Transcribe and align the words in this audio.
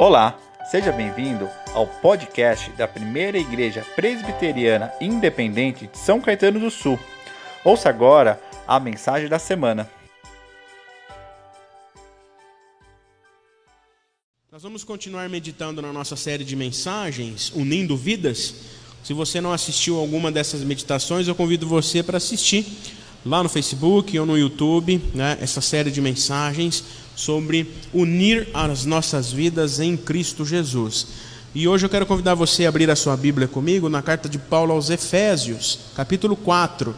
Olá, 0.00 0.38
seja 0.70 0.92
bem-vindo 0.92 1.50
ao 1.74 1.84
podcast 1.84 2.70
da 2.74 2.86
Primeira 2.86 3.36
Igreja 3.36 3.84
Presbiteriana 3.96 4.92
Independente 5.00 5.88
de 5.88 5.98
São 5.98 6.20
Caetano 6.20 6.60
do 6.60 6.70
Sul. 6.70 6.96
Ouça 7.64 7.88
agora 7.88 8.40
a 8.64 8.78
mensagem 8.78 9.28
da 9.28 9.40
semana. 9.40 9.90
Nós 14.52 14.62
vamos 14.62 14.84
continuar 14.84 15.28
meditando 15.28 15.82
na 15.82 15.92
nossa 15.92 16.14
série 16.14 16.44
de 16.44 16.54
mensagens, 16.54 17.50
Unindo 17.50 17.96
Vidas. 17.96 18.54
Se 19.02 19.12
você 19.12 19.40
não 19.40 19.52
assistiu 19.52 19.98
alguma 19.98 20.30
dessas 20.30 20.62
meditações, 20.62 21.26
eu 21.26 21.34
convido 21.34 21.66
você 21.66 22.04
para 22.04 22.18
assistir 22.18 22.64
lá 23.28 23.42
no 23.42 23.48
Facebook 23.48 24.18
ou 24.18 24.24
no 24.24 24.38
YouTube, 24.38 25.02
né, 25.14 25.36
essa 25.40 25.60
série 25.60 25.90
de 25.90 26.00
mensagens 26.00 26.82
sobre 27.14 27.70
unir 27.92 28.48
as 28.54 28.86
nossas 28.86 29.30
vidas 29.30 29.80
em 29.80 29.96
Cristo 29.96 30.46
Jesus. 30.46 31.06
E 31.54 31.68
hoje 31.68 31.84
eu 31.84 31.90
quero 31.90 32.06
convidar 32.06 32.34
você 32.34 32.64
a 32.64 32.70
abrir 32.70 32.90
a 32.90 32.96
sua 32.96 33.16
Bíblia 33.16 33.46
comigo 33.46 33.88
na 33.90 34.00
carta 34.00 34.28
de 34.28 34.38
Paulo 34.38 34.72
aos 34.72 34.88
Efésios, 34.88 35.78
capítulo 35.94 36.36
4. 36.36 36.94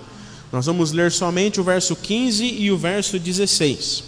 Nós 0.52 0.66
vamos 0.66 0.92
ler 0.92 1.10
somente 1.10 1.60
o 1.60 1.64
verso 1.64 1.96
15 1.96 2.44
e 2.44 2.70
o 2.70 2.78
verso 2.78 3.19
16. 3.19 4.05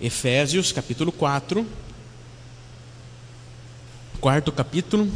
Efésios, 0.00 0.72
capítulo 0.72 1.12
4. 1.12 1.66
Quarto 4.20 4.52
capítulo, 4.52 5.10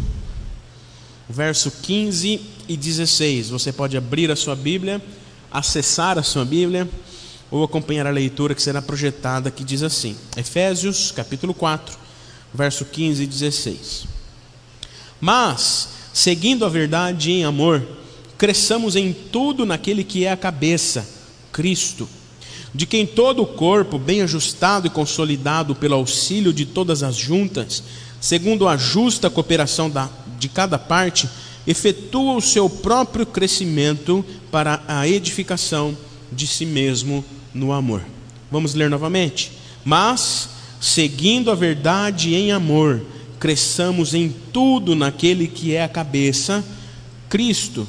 verso 1.28 1.70
15 1.70 2.40
e 2.68 2.76
16. 2.76 3.50
Você 3.50 3.72
pode 3.72 3.96
abrir 3.96 4.30
a 4.30 4.36
sua 4.36 4.56
Bíblia, 4.56 5.02
acessar 5.50 6.18
a 6.18 6.22
sua 6.22 6.44
Bíblia 6.44 6.88
ou 7.50 7.62
acompanhar 7.62 8.06
a 8.06 8.10
leitura 8.10 8.54
que 8.54 8.62
será 8.62 8.80
projetada, 8.80 9.50
que 9.50 9.62
diz 9.62 9.82
assim: 9.82 10.16
Efésios, 10.36 11.12
capítulo 11.12 11.52
4, 11.52 11.96
verso 12.54 12.84
15 12.84 13.22
e 13.22 13.26
16. 13.26 14.06
Mas, 15.20 15.88
seguindo 16.12 16.64
a 16.64 16.68
verdade 16.68 17.30
em 17.30 17.44
amor, 17.44 17.86
cresçamos 18.38 18.96
em 18.96 19.12
tudo 19.12 19.64
naquele 19.64 20.02
que 20.02 20.24
é 20.24 20.32
a 20.32 20.36
cabeça, 20.36 21.06
Cristo, 21.52 22.08
de 22.74 22.86
quem 22.86 23.06
todo 23.06 23.42
o 23.42 23.46
corpo, 23.46 23.98
bem 23.98 24.22
ajustado 24.22 24.86
e 24.86 24.90
consolidado 24.90 25.74
pelo 25.74 25.94
auxílio 25.94 26.52
de 26.52 26.64
todas 26.64 27.02
as 27.02 27.14
juntas, 27.14 27.82
segundo 28.20 28.66
a 28.66 28.76
justa 28.76 29.28
cooperação 29.28 29.90
da, 29.90 30.08
de 30.38 30.48
cada 30.48 30.78
parte, 30.78 31.28
efetua 31.66 32.34
o 32.34 32.40
seu 32.40 32.68
próprio 32.68 33.24
crescimento 33.26 34.24
para 34.50 34.82
a 34.86 35.06
edificação 35.06 35.96
de 36.30 36.46
si 36.46 36.66
mesmo 36.66 37.24
no 37.54 37.72
amor. 37.72 38.02
Vamos 38.50 38.74
ler 38.74 38.90
novamente? 38.90 39.52
Mas, 39.84 40.48
seguindo 40.80 41.50
a 41.50 41.54
verdade 41.54 42.34
em 42.34 42.52
amor, 42.52 43.02
cresçamos 43.38 44.14
em 44.14 44.34
tudo 44.52 44.94
naquele 44.94 45.46
que 45.46 45.74
é 45.74 45.82
a 45.82 45.88
cabeça, 45.88 46.64
Cristo, 47.28 47.86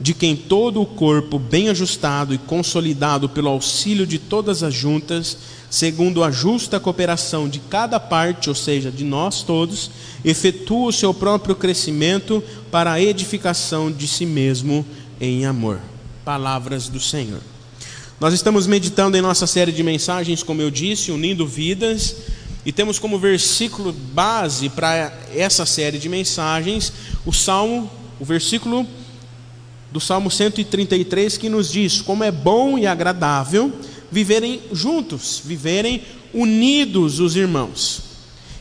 de 0.00 0.12
quem 0.12 0.34
todo 0.34 0.80
o 0.80 0.86
corpo, 0.86 1.38
bem 1.38 1.68
ajustado 1.68 2.34
e 2.34 2.38
consolidado 2.38 3.28
pelo 3.28 3.48
auxílio 3.48 4.06
de 4.06 4.18
todas 4.18 4.62
as 4.62 4.74
juntas, 4.74 5.36
segundo 5.70 6.24
a 6.24 6.30
justa 6.30 6.80
cooperação 6.80 7.48
de 7.48 7.60
cada 7.60 8.00
parte, 8.00 8.48
ou 8.48 8.54
seja, 8.54 8.90
de 8.90 9.04
nós 9.04 9.42
todos, 9.42 9.90
efetua 10.24 10.88
o 10.88 10.92
seu 10.92 11.14
próprio 11.14 11.54
crescimento 11.54 12.42
para 12.70 12.92
a 12.92 13.00
edificação 13.00 13.90
de 13.90 14.08
si 14.08 14.26
mesmo 14.26 14.84
em 15.20 15.46
amor. 15.46 15.80
Palavras 16.24 16.88
do 16.88 16.98
Senhor. 16.98 17.40
Nós 18.20 18.32
estamos 18.32 18.66
meditando 18.66 19.16
em 19.16 19.20
nossa 19.20 19.46
série 19.46 19.72
de 19.72 19.82
mensagens, 19.82 20.42
como 20.42 20.62
eu 20.62 20.70
disse, 20.70 21.10
unindo 21.10 21.46
vidas, 21.46 22.16
e 22.64 22.72
temos 22.72 22.98
como 22.98 23.18
versículo 23.18 23.92
base 23.92 24.68
para 24.68 25.12
essa 25.34 25.66
série 25.66 25.98
de 25.98 26.08
mensagens 26.08 26.92
o 27.26 27.32
Salmo, 27.32 27.90
o 28.18 28.24
versículo 28.24 28.86
do 29.94 30.00
Salmo 30.00 30.28
133 30.28 31.38
que 31.38 31.48
nos 31.48 31.70
diz 31.70 32.02
como 32.02 32.24
é 32.24 32.32
bom 32.32 32.76
e 32.76 32.84
agradável 32.84 33.72
viverem 34.10 34.60
juntos, 34.72 35.40
viverem 35.44 36.02
unidos 36.34 37.20
os 37.20 37.36
irmãos. 37.36 38.02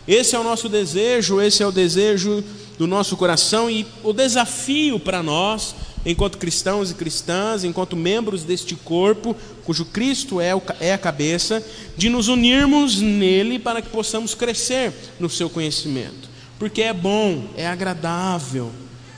Esse 0.08 0.36
é 0.36 0.40
o 0.40 0.44
nosso 0.44 0.70
desejo, 0.70 1.42
esse 1.42 1.64
é 1.64 1.66
o 1.66 1.72
desejo 1.72 2.44
do 2.78 2.86
nosso 2.86 3.18
coração 3.18 3.68
e 3.68 3.84
o 4.04 4.14
desafio 4.14 5.00
para 5.00 5.24
nós 5.24 5.74
enquanto 6.06 6.38
cristãos 6.38 6.92
e 6.92 6.94
cristãs, 6.94 7.64
enquanto 7.64 7.96
membros 7.96 8.44
deste 8.44 8.76
corpo, 8.76 9.36
cujo 9.66 9.86
Cristo 9.86 10.40
é, 10.40 10.52
é 10.80 10.94
a 10.94 11.00
cabeça, 11.00 11.66
de 11.98 12.10
nos 12.10 12.28
unirmos 12.28 13.02
nele 13.02 13.58
para 13.58 13.82
que 13.82 13.90
possamos 13.90 14.36
crescer 14.36 14.94
no 15.20 15.32
seu 15.32 15.50
conhecimento. 15.50 16.30
Porque 16.60 16.84
é 16.84 16.94
bom, 16.94 17.46
é 17.58 17.66
agradável, 17.66 18.72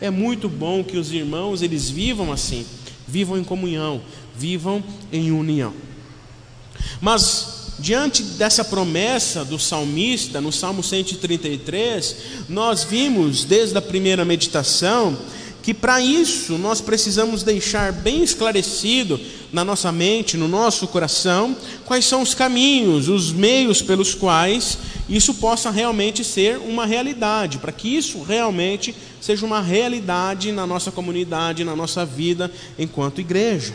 é 0.05 0.11
muito 0.11 0.47
bom 0.47 0.83
que 0.83 0.97
os 0.97 1.11
irmãos 1.11 1.61
eles 1.61 1.89
vivam 1.89 2.31
assim, 2.31 2.65
vivam 3.07 3.37
em 3.37 3.43
comunhão, 3.43 4.01
vivam 4.35 4.83
em 5.11 5.31
união. 5.31 5.73
Mas 7.01 7.73
diante 7.79 8.23
dessa 8.23 8.63
promessa 8.63 9.43
do 9.43 9.59
salmista, 9.59 10.39
no 10.39 10.51
Salmo 10.51 10.81
133, 10.81 12.15
nós 12.47 12.83
vimos 12.83 13.43
desde 13.43 13.77
a 13.77 13.81
primeira 13.81 14.23
meditação 14.23 15.17
que 15.65 15.73
para 15.73 15.99
isso 15.99 16.59
nós 16.59 16.79
precisamos 16.79 17.41
deixar 17.41 17.91
bem 17.91 18.21
esclarecido 18.21 19.19
na 19.51 19.65
nossa 19.65 19.91
mente, 19.91 20.37
no 20.37 20.47
nosso 20.47 20.87
coração, 20.87 21.57
quais 21.85 22.05
são 22.05 22.21
os 22.21 22.35
caminhos, 22.35 23.09
os 23.09 23.31
meios 23.31 23.81
pelos 23.81 24.13
quais 24.13 24.77
isso 25.09 25.33
possa 25.33 25.71
realmente 25.71 26.23
ser 26.23 26.59
uma 26.59 26.85
realidade, 26.85 27.57
para 27.57 27.71
que 27.71 27.97
isso 27.97 28.21
realmente 28.21 28.95
seja 29.19 29.43
uma 29.43 29.59
realidade 29.59 30.51
na 30.51 30.67
nossa 30.67 30.91
comunidade, 30.91 31.63
na 31.63 31.75
nossa 31.75 32.05
vida 32.05 32.51
enquanto 32.77 33.19
igreja. 33.19 33.73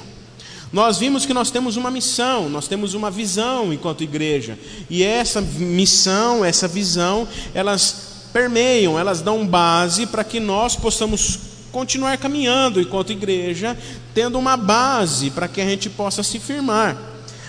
Nós 0.73 0.99
vimos 0.99 1.27
que 1.27 1.35
nós 1.35 1.51
temos 1.51 1.77
uma 1.77 1.91
missão, 1.91 2.49
nós 2.49 2.69
temos 2.69 2.95
uma 2.95 3.11
visão 3.11 3.73
enquanto 3.73 4.05
igreja, 4.05 4.57
e 4.89 5.03
essa 5.03 5.41
missão, 5.41 6.45
essa 6.45 6.69
visão, 6.69 7.27
elas 7.53 8.29
permeiam, 8.33 8.97
elas 8.97 9.21
dão 9.21 9.45
base 9.45 10.07
para 10.07 10.23
que 10.23 10.39
nós 10.39 10.77
possamos 10.77 11.50
continuar 11.71 12.19
caminhando 12.19 12.81
enquanto 12.81 13.13
igreja, 13.13 13.77
tendo 14.15 14.39
uma 14.39 14.57
base 14.57 15.31
para 15.31 15.49
que 15.49 15.61
a 15.61 15.65
gente 15.65 15.89
possa 15.89 16.23
se 16.23 16.39
firmar. 16.39 16.97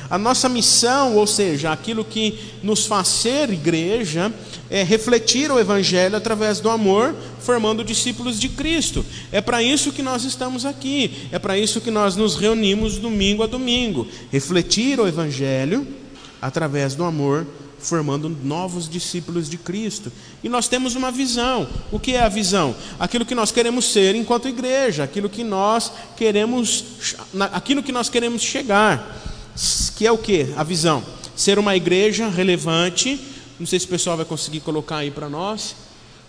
A 0.10 0.18
nossa 0.18 0.50
missão, 0.50 1.16
ou 1.16 1.26
seja, 1.26 1.72
aquilo 1.72 2.04
que 2.04 2.38
nos 2.62 2.86
faz 2.86 3.08
ser 3.08 3.50
igreja, 3.50 4.30
é 4.70 4.84
refletir 4.84 5.50
o 5.50 5.58
Evangelho 5.58 6.18
através 6.18 6.60
do 6.60 6.70
amor, 6.70 7.16
formando 7.40 7.82
discípulos 7.82 8.38
de 8.38 8.50
Cristo. 8.50 9.06
É 9.32 9.40
para 9.40 9.64
isso 9.64 9.94
que 9.94 10.02
nós 10.02 10.26
estamos 10.26 10.66
aqui, 10.66 11.30
é 11.32 11.40
para 11.40 11.58
isso 11.58 11.80
que 11.80 11.90
nós 11.90 12.18
nos 12.18 12.36
reunimos 12.36 12.98
domingo 12.98 13.42
a 13.42 13.48
domingo 13.48 14.06
refletir 14.30 15.00
o 15.00 15.08
Evangelho 15.08 15.88
através 16.42 16.94
do 16.94 17.06
amor, 17.06 17.48
formando 17.82 18.30
novos 18.30 18.88
discípulos 18.88 19.50
de 19.50 19.58
Cristo. 19.58 20.12
E 20.44 20.50
nós 20.50 20.68
temos 20.68 20.96
uma 20.96 21.12
visão. 21.12 21.68
O 21.92 22.00
que 22.00 22.14
é 22.14 22.22
a 22.22 22.30
visão? 22.30 22.76
Aquilo 23.00 23.26
que 23.26 23.36
nós 23.36 23.52
queremos 23.52 23.86
ser 23.86 24.16
enquanto 24.16 24.48
igreja, 24.48 25.04
aquilo 25.04 25.30
que 25.30 25.44
nós 25.44 25.92
queremos, 26.16 26.86
aquilo 27.52 27.84
que 27.84 27.92
nós 27.92 28.10
queremos 28.10 28.42
chegar. 28.42 29.22
Que 29.96 30.06
é 30.06 30.12
o 30.12 30.18
que? 30.18 30.54
A 30.56 30.64
visão. 30.64 31.04
Ser 31.36 31.58
uma 31.58 31.76
igreja 31.76 32.30
relevante. 32.30 33.20
Não 33.60 33.66
sei 33.66 33.80
se 33.80 33.86
o 33.86 33.90
pessoal 33.90 34.16
vai 34.16 34.26
conseguir 34.26 34.60
colocar 34.62 34.98
aí 34.98 35.12
para 35.12 35.28
nós. 35.28 35.76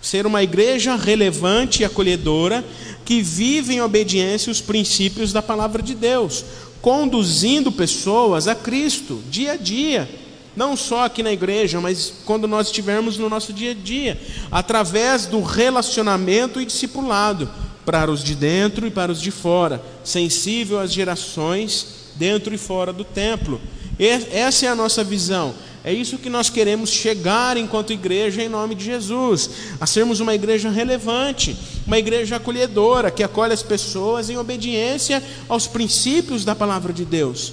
Ser 0.01 0.27
uma 0.27 0.43
igreja 0.43 0.97
relevante 0.97 1.83
e 1.83 1.85
acolhedora 1.85 2.65
que 3.05 3.23
vive 3.23 3.75
em 3.75 3.81
obediência 3.81 4.51
os 4.51 4.61
princípios 4.61 5.33
da 5.33 5.41
palavra 5.41 5.81
de 5.81 5.95
Deus, 5.95 6.45
conduzindo 6.81 7.71
pessoas 7.71 8.49
a 8.49 8.55
Cristo 8.55 9.23
dia 9.31 9.53
a 9.53 9.57
dia 9.57 10.22
não 10.57 10.77
só 10.77 11.05
aqui 11.05 11.23
na 11.23 11.33
igreja, 11.33 11.81
mas 11.81 12.13
quando 12.25 12.47
nós 12.47 12.67
estivermos 12.67 13.17
no 13.17 13.29
nosso 13.29 13.53
dia 13.53 13.71
a 13.71 13.75
dia, 13.75 14.21
através 14.51 15.27
do 15.27 15.43
relacionamento 15.43 16.61
e 16.61 16.67
discipulado, 16.67 17.49
para 17.85 18.11
os 18.11 18.23
de 18.23 18.35
dentro 18.35 18.87
e 18.87 18.91
para 18.91 19.11
os 19.11 19.21
de 19.21 19.31
fora, 19.31 19.83
sensível 20.05 20.79
às 20.79 20.93
gerações 20.93 21.87
dentro 22.15 22.55
e 22.55 22.59
fora 22.59 22.93
do 22.93 23.05
templo. 23.05 23.61
Essa 23.99 24.67
é 24.67 24.69
a 24.69 24.75
nossa 24.75 25.03
visão. 25.03 25.55
É 25.85 25.93
isso 25.93 26.19
que 26.19 26.31
nós 26.31 26.49
queremos 26.49 26.91
chegar 26.91 27.57
enquanto 27.57 27.93
igreja 27.93 28.41
em 28.41 28.49
nome 28.49 28.77
de 28.77 28.85
Jesus, 28.85 29.51
a 29.81 29.87
sermos 29.87 30.21
uma 30.21 30.33
igreja 30.33 30.71
relevante, 30.71 31.57
uma 31.85 31.99
igreja 31.99 32.37
acolhedora, 32.37 33.11
que 33.11 33.25
acolhe 33.25 33.53
as 33.53 33.65
pessoas 33.65 34.31
em 34.31 34.37
obediência 34.37 35.21
aos 35.49 35.67
princípios 35.67 36.45
da 36.45 36.55
palavra 36.55 36.93
de 36.93 37.05
Deus 37.05 37.53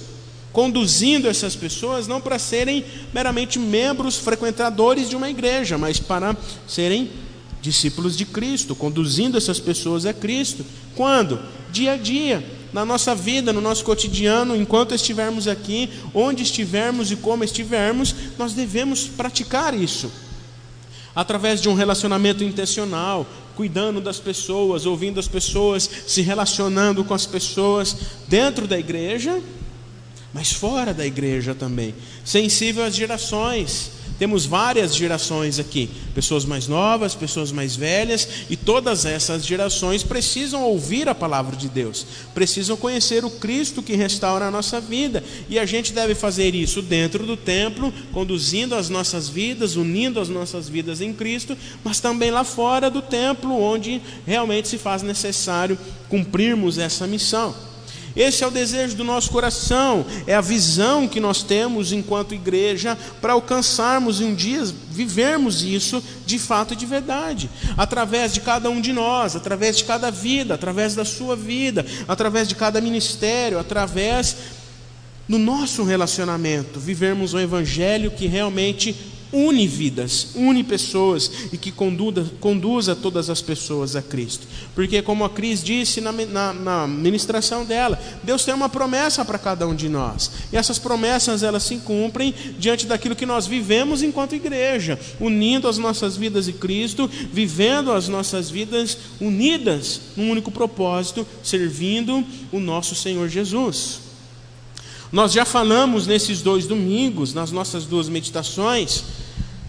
conduzindo 0.52 1.28
essas 1.28 1.54
pessoas 1.54 2.06
não 2.06 2.20
para 2.20 2.38
serem 2.38 2.84
meramente 3.12 3.58
membros 3.58 4.16
frequentadores 4.16 5.08
de 5.08 5.16
uma 5.16 5.30
igreja, 5.30 5.78
mas 5.78 6.00
para 6.00 6.36
serem 6.66 7.10
discípulos 7.60 8.16
de 8.16 8.24
Cristo, 8.24 8.74
conduzindo 8.74 9.36
essas 9.36 9.60
pessoas 9.60 10.06
a 10.06 10.12
Cristo. 10.12 10.64
Quando? 10.96 11.40
Dia 11.70 11.92
a 11.92 11.96
dia, 11.96 12.44
na 12.72 12.84
nossa 12.84 13.14
vida, 13.14 13.52
no 13.52 13.60
nosso 13.60 13.84
cotidiano, 13.84 14.56
enquanto 14.56 14.94
estivermos 14.94 15.46
aqui, 15.46 15.90
onde 16.14 16.42
estivermos 16.42 17.10
e 17.10 17.16
como 17.16 17.44
estivermos, 17.44 18.14
nós 18.38 18.54
devemos 18.54 19.04
praticar 19.04 19.74
isso. 19.74 20.10
Através 21.14 21.60
de 21.60 21.68
um 21.68 21.74
relacionamento 21.74 22.42
intencional, 22.42 23.26
cuidando 23.56 24.00
das 24.00 24.18
pessoas, 24.18 24.86
ouvindo 24.86 25.20
as 25.20 25.28
pessoas, 25.28 25.88
se 26.06 26.22
relacionando 26.22 27.04
com 27.04 27.12
as 27.12 27.26
pessoas 27.26 27.94
dentro 28.26 28.66
da 28.66 28.78
igreja, 28.78 29.40
mas 30.32 30.52
fora 30.52 30.94
da 30.94 31.06
igreja 31.06 31.54
também, 31.54 31.94
sensível 32.24 32.84
às 32.84 32.94
gerações, 32.94 33.92
temos 34.20 34.44
várias 34.44 34.94
gerações 34.94 35.58
aqui, 35.58 35.88
pessoas 36.14 36.44
mais 36.44 36.68
novas, 36.68 37.14
pessoas 37.14 37.50
mais 37.50 37.74
velhas, 37.74 38.28
e 38.50 38.54
todas 38.54 39.06
essas 39.06 39.46
gerações 39.46 40.02
precisam 40.02 40.62
ouvir 40.62 41.08
a 41.08 41.14
palavra 41.14 41.56
de 41.56 41.70
Deus, 41.70 42.06
precisam 42.34 42.76
conhecer 42.76 43.24
o 43.24 43.30
Cristo 43.30 43.82
que 43.82 43.96
restaura 43.96 44.44
a 44.46 44.50
nossa 44.50 44.78
vida, 44.78 45.24
e 45.48 45.58
a 45.58 45.64
gente 45.64 45.94
deve 45.94 46.14
fazer 46.14 46.54
isso 46.54 46.82
dentro 46.82 47.24
do 47.24 47.34
templo, 47.34 47.90
conduzindo 48.12 48.74
as 48.74 48.90
nossas 48.90 49.26
vidas, 49.26 49.76
unindo 49.76 50.20
as 50.20 50.28
nossas 50.28 50.68
vidas 50.68 51.00
em 51.00 51.14
Cristo, 51.14 51.56
mas 51.82 51.98
também 51.98 52.30
lá 52.30 52.44
fora 52.44 52.90
do 52.90 53.00
templo, 53.00 53.58
onde 53.58 54.02
realmente 54.26 54.68
se 54.68 54.76
faz 54.76 55.02
necessário 55.02 55.78
cumprirmos 56.10 56.76
essa 56.76 57.06
missão. 57.06 57.69
Esse 58.14 58.42
é 58.42 58.46
o 58.46 58.50
desejo 58.50 58.96
do 58.96 59.04
nosso 59.04 59.30
coração, 59.30 60.04
é 60.26 60.34
a 60.34 60.40
visão 60.40 61.06
que 61.06 61.20
nós 61.20 61.42
temos 61.42 61.92
enquanto 61.92 62.34
igreja 62.34 62.98
para 63.20 63.32
alcançarmos 63.34 64.20
um 64.20 64.34
dia 64.34 64.64
vivermos 64.90 65.62
isso 65.62 66.02
de 66.26 66.38
fato 66.38 66.74
e 66.74 66.76
de 66.76 66.86
verdade, 66.86 67.48
através 67.76 68.34
de 68.34 68.40
cada 68.40 68.68
um 68.68 68.80
de 68.80 68.92
nós, 68.92 69.36
através 69.36 69.78
de 69.78 69.84
cada 69.84 70.10
vida, 70.10 70.54
através 70.54 70.94
da 70.94 71.04
sua 71.04 71.36
vida, 71.36 71.86
através 72.08 72.48
de 72.48 72.54
cada 72.54 72.80
ministério, 72.80 73.58
através 73.58 74.36
do 75.28 75.38
nosso 75.38 75.84
relacionamento, 75.84 76.80
vivermos 76.80 77.34
um 77.34 77.38
evangelho 77.38 78.10
que 78.10 78.26
realmente 78.26 78.96
une 79.32 79.66
vidas, 79.66 80.28
une 80.34 80.64
pessoas 80.64 81.30
e 81.52 81.56
que 81.56 81.70
conduza, 81.70 82.26
conduza 82.40 82.96
todas 82.96 83.30
as 83.30 83.40
pessoas 83.40 83.94
a 83.94 84.02
Cristo. 84.02 84.46
Porque, 84.74 85.00
como 85.02 85.24
a 85.24 85.30
Cris 85.30 85.62
disse 85.62 86.00
na, 86.00 86.12
na, 86.12 86.52
na 86.52 86.86
ministração 86.86 87.64
dela, 87.64 88.00
Deus 88.22 88.44
tem 88.44 88.54
uma 88.54 88.68
promessa 88.68 89.24
para 89.24 89.38
cada 89.38 89.66
um 89.66 89.74
de 89.74 89.88
nós. 89.88 90.30
E 90.52 90.56
essas 90.56 90.78
promessas 90.78 91.42
elas 91.42 91.62
se 91.62 91.76
cumprem 91.76 92.34
diante 92.58 92.86
daquilo 92.86 93.16
que 93.16 93.26
nós 93.26 93.46
vivemos 93.46 94.02
enquanto 94.02 94.34
igreja, 94.34 94.98
unindo 95.20 95.68
as 95.68 95.78
nossas 95.78 96.16
vidas 96.16 96.48
em 96.48 96.52
Cristo, 96.52 97.08
vivendo 97.32 97.92
as 97.92 98.08
nossas 98.08 98.50
vidas 98.50 98.96
unidas 99.20 100.00
num 100.16 100.30
único 100.30 100.50
propósito, 100.50 101.26
servindo 101.42 102.24
o 102.52 102.58
nosso 102.58 102.94
Senhor 102.94 103.28
Jesus. 103.28 104.09
Nós 105.12 105.32
já 105.32 105.44
falamos 105.44 106.06
nesses 106.06 106.40
dois 106.40 106.66
domingos, 106.66 107.34
nas 107.34 107.50
nossas 107.50 107.84
duas 107.84 108.08
meditações, 108.08 109.02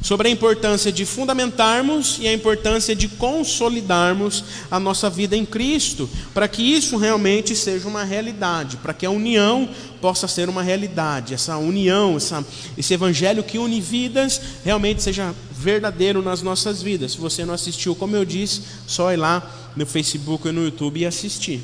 sobre 0.01 0.27
a 0.27 0.31
importância 0.31 0.91
de 0.91 1.05
fundamentarmos 1.05 2.17
e 2.19 2.27
a 2.27 2.33
importância 2.33 2.95
de 2.95 3.07
consolidarmos 3.07 4.43
a 4.69 4.79
nossa 4.79 5.09
vida 5.09 5.37
em 5.37 5.45
Cristo, 5.45 6.09
para 6.33 6.47
que 6.47 6.61
isso 6.61 6.97
realmente 6.97 7.55
seja 7.55 7.87
uma 7.87 8.03
realidade, 8.03 8.77
para 8.77 8.93
que 8.93 9.05
a 9.05 9.11
união 9.11 9.69
possa 9.99 10.27
ser 10.27 10.49
uma 10.49 10.63
realidade, 10.63 11.35
essa 11.35 11.57
união, 11.57 12.17
essa, 12.17 12.45
esse 12.77 12.93
evangelho 12.93 13.43
que 13.43 13.59
une 13.59 13.79
vidas, 13.79 14.41
realmente 14.63 15.03
seja 15.03 15.35
verdadeiro 15.51 16.23
nas 16.23 16.41
nossas 16.41 16.81
vidas. 16.81 17.11
Se 17.11 17.17
você 17.19 17.45
não 17.45 17.53
assistiu, 17.53 17.95
como 17.95 18.15
eu 18.15 18.25
disse, 18.25 18.61
só 18.87 19.13
ir 19.13 19.17
lá 19.17 19.71
no 19.75 19.85
Facebook 19.85 20.47
e 20.47 20.51
no 20.51 20.63
YouTube 20.63 20.99
e 20.99 21.05
assistir. 21.05 21.61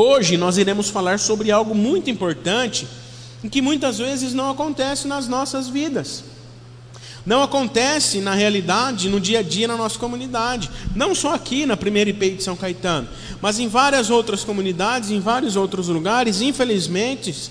Hoje 0.00 0.36
nós 0.36 0.56
iremos 0.56 0.88
falar 0.88 1.18
sobre 1.18 1.50
algo 1.50 1.74
muito 1.74 2.08
importante 2.08 2.86
que 3.50 3.60
muitas 3.60 3.98
vezes 3.98 4.32
não 4.32 4.48
acontece 4.48 5.08
nas 5.08 5.26
nossas 5.26 5.68
vidas. 5.68 6.22
Não 7.26 7.42
acontece 7.42 8.20
na 8.20 8.32
realidade, 8.32 9.08
no 9.08 9.18
dia 9.18 9.40
a 9.40 9.42
dia 9.42 9.66
na 9.66 9.76
nossa 9.76 9.98
comunidade. 9.98 10.70
Não 10.94 11.16
só 11.16 11.34
aqui 11.34 11.66
na 11.66 11.76
primeira 11.76 12.10
IP 12.10 12.30
de 12.30 12.44
São 12.44 12.54
Caetano, 12.54 13.08
mas 13.42 13.58
em 13.58 13.66
várias 13.66 14.08
outras 14.08 14.44
comunidades, 14.44 15.10
em 15.10 15.18
vários 15.18 15.56
outros 15.56 15.88
lugares, 15.88 16.40
infelizmente, 16.40 17.50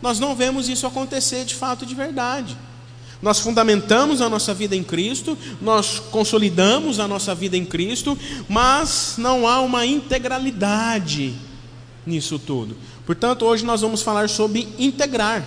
nós 0.00 0.20
não 0.20 0.36
vemos 0.36 0.68
isso 0.68 0.86
acontecer 0.86 1.44
de 1.44 1.56
fato 1.56 1.84
de 1.84 1.96
verdade. 1.96 2.56
Nós 3.20 3.40
fundamentamos 3.40 4.20
a 4.20 4.28
nossa 4.28 4.54
vida 4.54 4.76
em 4.76 4.84
Cristo, 4.84 5.36
nós 5.60 5.98
consolidamos 5.98 7.00
a 7.00 7.08
nossa 7.08 7.34
vida 7.34 7.56
em 7.56 7.64
Cristo, 7.64 8.16
mas 8.48 9.16
não 9.18 9.44
há 9.44 9.60
uma 9.60 9.84
integralidade 9.84 11.49
nisso 12.06 12.38
tudo. 12.38 12.76
Portanto, 13.06 13.44
hoje 13.44 13.64
nós 13.64 13.80
vamos 13.80 14.02
falar 14.02 14.28
sobre 14.28 14.68
integrar. 14.78 15.44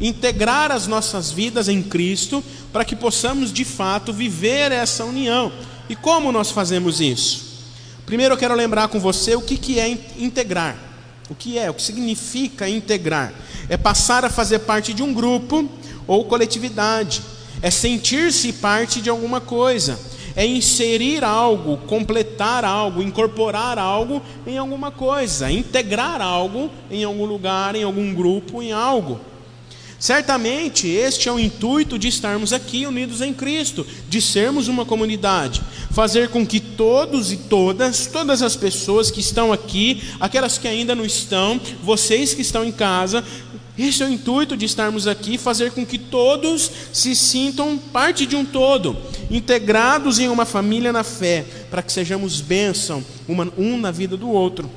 Integrar 0.00 0.70
as 0.72 0.86
nossas 0.86 1.30
vidas 1.30 1.68
em 1.68 1.82
Cristo 1.82 2.42
para 2.72 2.84
que 2.84 2.96
possamos 2.96 3.52
de 3.52 3.64
fato 3.64 4.12
viver 4.12 4.72
essa 4.72 5.04
união. 5.04 5.52
E 5.88 5.94
como 5.94 6.32
nós 6.32 6.50
fazemos 6.50 7.00
isso? 7.00 7.52
Primeiro 8.06 8.34
eu 8.34 8.38
quero 8.38 8.54
lembrar 8.54 8.88
com 8.88 8.98
você 8.98 9.34
o 9.36 9.42
que, 9.42 9.56
que 9.56 9.78
é 9.78 9.88
integrar. 10.18 10.76
O 11.30 11.34
que 11.34 11.58
é, 11.58 11.70
o 11.70 11.74
que 11.74 11.82
significa 11.82 12.68
integrar? 12.68 13.32
É 13.68 13.76
passar 13.76 14.24
a 14.24 14.30
fazer 14.30 14.60
parte 14.60 14.92
de 14.92 15.02
um 15.02 15.14
grupo 15.14 15.68
ou 16.06 16.24
coletividade. 16.24 17.22
É 17.62 17.70
sentir-se 17.70 18.52
parte 18.54 19.00
de 19.00 19.08
alguma 19.08 19.40
coisa 19.40 19.98
é 20.34 20.46
inserir 20.46 21.24
algo, 21.24 21.76
completar 21.86 22.64
algo, 22.64 23.02
incorporar 23.02 23.78
algo 23.78 24.22
em 24.46 24.58
alguma 24.58 24.90
coisa, 24.90 25.50
integrar 25.50 26.20
algo 26.20 26.70
em 26.90 27.04
algum 27.04 27.24
lugar, 27.24 27.74
em 27.74 27.82
algum 27.82 28.14
grupo, 28.14 28.62
em 28.62 28.72
algo. 28.72 29.20
Certamente 30.02 30.88
este 30.88 31.28
é 31.28 31.32
o 31.32 31.38
intuito 31.38 31.96
de 31.96 32.08
estarmos 32.08 32.52
aqui 32.52 32.86
unidos 32.86 33.20
em 33.20 33.32
Cristo, 33.32 33.86
de 34.08 34.20
sermos 34.20 34.66
uma 34.66 34.84
comunidade, 34.84 35.62
fazer 35.92 36.28
com 36.28 36.44
que 36.44 36.58
todos 36.58 37.30
e 37.30 37.36
todas, 37.36 38.08
todas 38.08 38.42
as 38.42 38.56
pessoas 38.56 39.12
que 39.12 39.20
estão 39.20 39.52
aqui, 39.52 40.02
aquelas 40.18 40.58
que 40.58 40.66
ainda 40.66 40.92
não 40.96 41.04
estão, 41.04 41.60
vocês 41.84 42.34
que 42.34 42.42
estão 42.42 42.64
em 42.64 42.72
casa, 42.72 43.22
esse 43.78 44.02
é 44.02 44.06
o 44.06 44.10
intuito 44.10 44.56
de 44.56 44.66
estarmos 44.66 45.06
aqui, 45.06 45.38
fazer 45.38 45.72
com 45.72 45.84
que 45.84 45.98
todos 45.98 46.70
se 46.92 47.16
sintam 47.16 47.78
parte 47.78 48.26
de 48.26 48.36
um 48.36 48.44
todo, 48.44 48.96
integrados 49.30 50.18
em 50.18 50.28
uma 50.28 50.44
família 50.44 50.92
na 50.92 51.02
fé, 51.02 51.44
para 51.70 51.82
que 51.82 51.90
sejamos 51.90 52.40
bênção 52.40 53.02
um 53.56 53.78
na 53.78 53.90
vida 53.90 54.16
do 54.16 54.28
outro. 54.28 54.70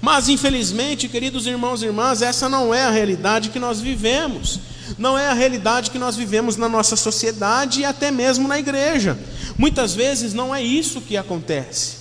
Mas 0.00 0.28
infelizmente, 0.28 1.08
queridos 1.08 1.46
irmãos 1.46 1.82
e 1.82 1.86
irmãs, 1.86 2.22
essa 2.22 2.48
não 2.48 2.72
é 2.72 2.84
a 2.84 2.90
realidade 2.90 3.50
que 3.50 3.58
nós 3.58 3.80
vivemos. 3.80 4.60
Não 4.96 5.18
é 5.18 5.28
a 5.28 5.34
realidade 5.34 5.90
que 5.90 5.98
nós 5.98 6.16
vivemos 6.16 6.56
na 6.56 6.68
nossa 6.68 6.96
sociedade 6.96 7.80
e 7.80 7.84
até 7.84 8.10
mesmo 8.10 8.48
na 8.48 8.58
igreja. 8.58 9.18
Muitas 9.58 9.94
vezes 9.94 10.32
não 10.32 10.54
é 10.54 10.62
isso 10.62 11.00
que 11.00 11.16
acontece. 11.16 11.96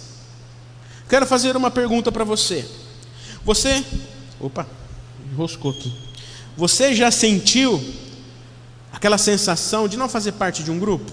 Quero 1.10 1.26
fazer 1.26 1.58
uma 1.58 1.70
pergunta 1.70 2.12
para 2.12 2.24
você. 2.24 2.66
Você, 3.44 3.84
opa, 4.40 4.66
enroscou 5.32 5.72
aqui. 5.72 5.92
Você 6.58 6.94
já 6.94 7.12
sentiu 7.12 7.82
aquela 8.92 9.18
sensação 9.18 9.88
de 9.88 9.98
não 9.98 10.10
fazer 10.10 10.34
parte 10.34 10.64
de 10.64 10.72
um 10.72 10.80
grupo? 10.80 11.12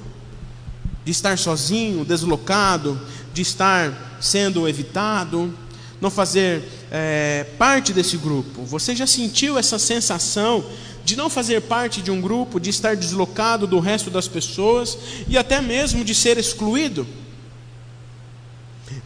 De 1.05 1.13
estar 1.13 1.39
sozinho, 1.39 2.05
deslocado, 2.05 3.01
de 3.33 3.43
estar 3.43 4.19
sendo 4.21 4.69
evitado, 4.69 5.55
não 6.01 6.11
fazer 6.11 6.65
é, 6.91 7.47
parte 7.59 7.93
desse 7.93 8.17
grupo? 8.17 8.65
Você 8.65 8.95
já 8.97 9.07
sentiu 9.07 9.59
essa 9.59 9.79
sensação 9.79 10.65
de 11.05 11.15
não 11.15 11.31
fazer 11.31 11.63
parte 11.63 12.03
de 12.03 12.11
um 12.11 12.21
grupo, 12.21 12.59
de 12.59 12.71
estar 12.71 12.97
deslocado 12.97 13.67
do 13.67 13.79
resto 13.79 14.11
das 14.11 14.27
pessoas 14.27 14.99
e 15.29 15.39
até 15.39 15.61
mesmo 15.61 16.05
de 16.05 16.15
ser 16.15 16.39
excluído? 16.39 17.07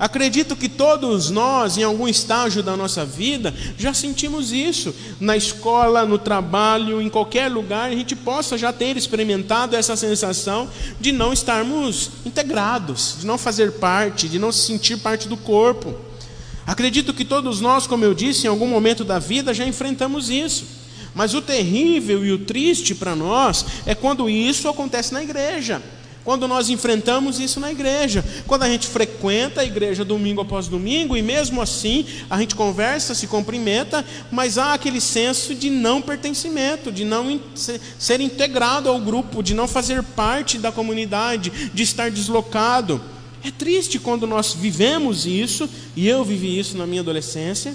Acredito 0.01 0.57
que 0.57 0.67
todos 0.67 1.29
nós, 1.29 1.77
em 1.77 1.83
algum 1.83 2.09
estágio 2.09 2.63
da 2.63 2.75
nossa 2.75 3.05
vida, 3.05 3.55
já 3.77 3.93
sentimos 3.93 4.51
isso. 4.51 4.95
Na 5.21 5.37
escola, 5.37 6.07
no 6.07 6.17
trabalho, 6.17 7.03
em 7.03 7.11
qualquer 7.11 7.49
lugar, 7.49 7.91
a 7.91 7.95
gente 7.95 8.17
possa 8.17 8.57
já 8.57 8.73
ter 8.73 8.97
experimentado 8.97 9.77
essa 9.77 9.95
sensação 9.97 10.71
de 10.99 11.13
não 11.13 11.35
estarmos 11.35 12.13
integrados, 12.25 13.17
de 13.21 13.27
não 13.27 13.37
fazer 13.37 13.73
parte, 13.73 14.27
de 14.27 14.39
não 14.39 14.51
se 14.51 14.67
sentir 14.67 14.97
parte 14.97 15.29
do 15.29 15.37
corpo. 15.37 15.95
Acredito 16.67 17.13
que 17.13 17.25
todos 17.25 17.61
nós, 17.61 17.87
como 17.87 18.03
eu 18.03 18.15
disse, 18.15 18.47
em 18.47 18.49
algum 18.49 18.69
momento 18.69 19.05
da 19.05 19.19
vida 19.19 19.53
já 19.53 19.67
enfrentamos 19.67 20.31
isso. 20.31 20.65
Mas 21.15 21.35
o 21.35 21.43
terrível 21.43 22.25
e 22.25 22.33
o 22.33 22.39
triste 22.39 22.95
para 22.95 23.15
nós 23.15 23.67
é 23.85 23.95
quando 23.95 24.31
isso 24.31 24.67
acontece 24.67 25.13
na 25.13 25.23
igreja. 25.23 25.83
Quando 26.23 26.47
nós 26.47 26.69
enfrentamos 26.69 27.41
isso 27.41 27.59
na 27.59 27.73
igreja, 27.73 28.23
quando 28.47 28.63
a 28.63 28.69
gente 28.69 28.87
frequenta 28.87 29.63
a 29.63 29.65
igreja 29.65 30.05
domingo 30.05 30.43
após 30.43 30.69
domingo 30.69 31.17
e 31.17 31.23
mesmo 31.23 31.63
assim 31.63 32.05
a 32.29 32.39
gente 32.39 32.55
conversa, 32.55 33.15
se 33.15 33.27
cumprimenta, 33.27 34.05
mas 34.31 34.59
há 34.59 34.75
aquele 34.75 35.01
senso 35.01 35.55
de 35.55 35.71
não 35.71 36.03
pertencimento, 36.03 36.93
de 36.93 37.05
não 37.05 37.41
ser 37.55 38.21
integrado 38.21 38.89
ao 38.89 39.01
grupo, 39.01 39.43
de 39.43 39.55
não 39.55 39.67
fazer 39.67 40.03
parte 40.03 40.59
da 40.59 40.71
comunidade, 40.71 41.71
de 41.73 41.83
estar 41.83 42.11
deslocado. 42.11 43.01
É 43.43 43.51
triste 43.51 43.99
quando 43.99 44.27
nós 44.27 44.53
vivemos 44.53 45.25
isso, 45.25 45.67
e 45.97 46.07
eu 46.07 46.23
vivi 46.23 46.59
isso 46.59 46.77
na 46.77 46.87
minha 46.87 47.01
adolescência. 47.01 47.75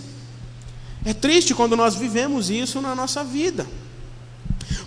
É 1.03 1.13
triste 1.13 1.55
quando 1.55 1.75
nós 1.75 1.95
vivemos 1.95 2.51
isso 2.51 2.79
na 2.79 2.93
nossa 2.93 3.23
vida. 3.23 3.65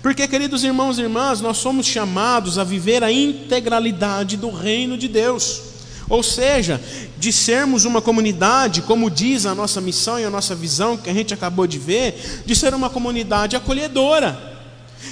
Porque, 0.03 0.29
queridos 0.29 0.65
irmãos 0.65 0.99
e 0.99 1.03
irmãs, 1.03 1.41
nós 1.41 1.59
somos 1.59 1.87
chamados 1.87 2.59
a 2.59 2.65
viver 2.65 3.03
a 3.03 3.11
integralidade 3.11 4.37
do 4.37 4.51
reino 4.51 4.97
de 4.97 5.09
Deus. 5.09 5.63
Ou 6.09 6.23
seja, 6.23 6.81
de 7.19 7.33
sermos 7.33 7.85
uma 7.85 8.01
comunidade, 8.01 8.83
como 8.83 9.11
diz 9.11 9.45
a 9.45 9.55
nossa 9.55 9.81
missão 9.81 10.19
e 10.19 10.25
a 10.25 10.31
nossa 10.31 10.55
visão 10.55 10.97
que 10.97 11.11
a 11.11 11.15
gente 11.15 11.35
acabou 11.35 11.67
de 11.67 11.79
ver, 11.79 12.43
de 12.47 12.57
ser 12.57 12.73
uma 12.73 12.89
comunidade 12.89 13.57
acolhedora 13.57 14.58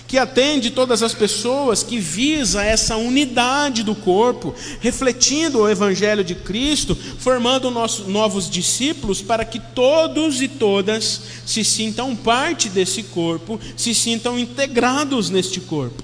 que 0.06 0.18
atende 0.18 0.70
todas 0.70 1.02
as 1.02 1.14
pessoas, 1.14 1.82
que 1.82 1.98
visa 1.98 2.62
essa 2.62 2.96
unidade 2.96 3.82
do 3.82 3.94
corpo, 3.94 4.54
refletindo 4.80 5.60
o 5.60 5.68
Evangelho 5.68 6.22
de 6.22 6.34
Cristo, 6.34 6.94
formando 7.18 7.70
nossos 7.70 8.06
novos 8.06 8.48
discípulos 8.48 9.20
para 9.20 9.44
que 9.44 9.58
todos 9.58 10.40
e 10.40 10.48
todas 10.48 11.20
se 11.44 11.64
sintam 11.64 12.14
parte 12.14 12.68
desse 12.68 13.02
corpo, 13.04 13.60
se 13.76 13.94
sintam 13.94 14.38
integrados 14.38 15.30
neste 15.30 15.60
corpo. 15.60 16.02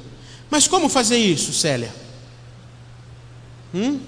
Mas 0.51 0.67
como 0.67 0.89
fazer 0.89 1.19
isso, 1.19 1.53
Célia? 1.53 1.95
Hum? 3.75 3.99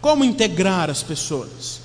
Como 0.00 0.24
integrar 0.24 0.88
as 0.88 1.02
pessoas? 1.02 1.80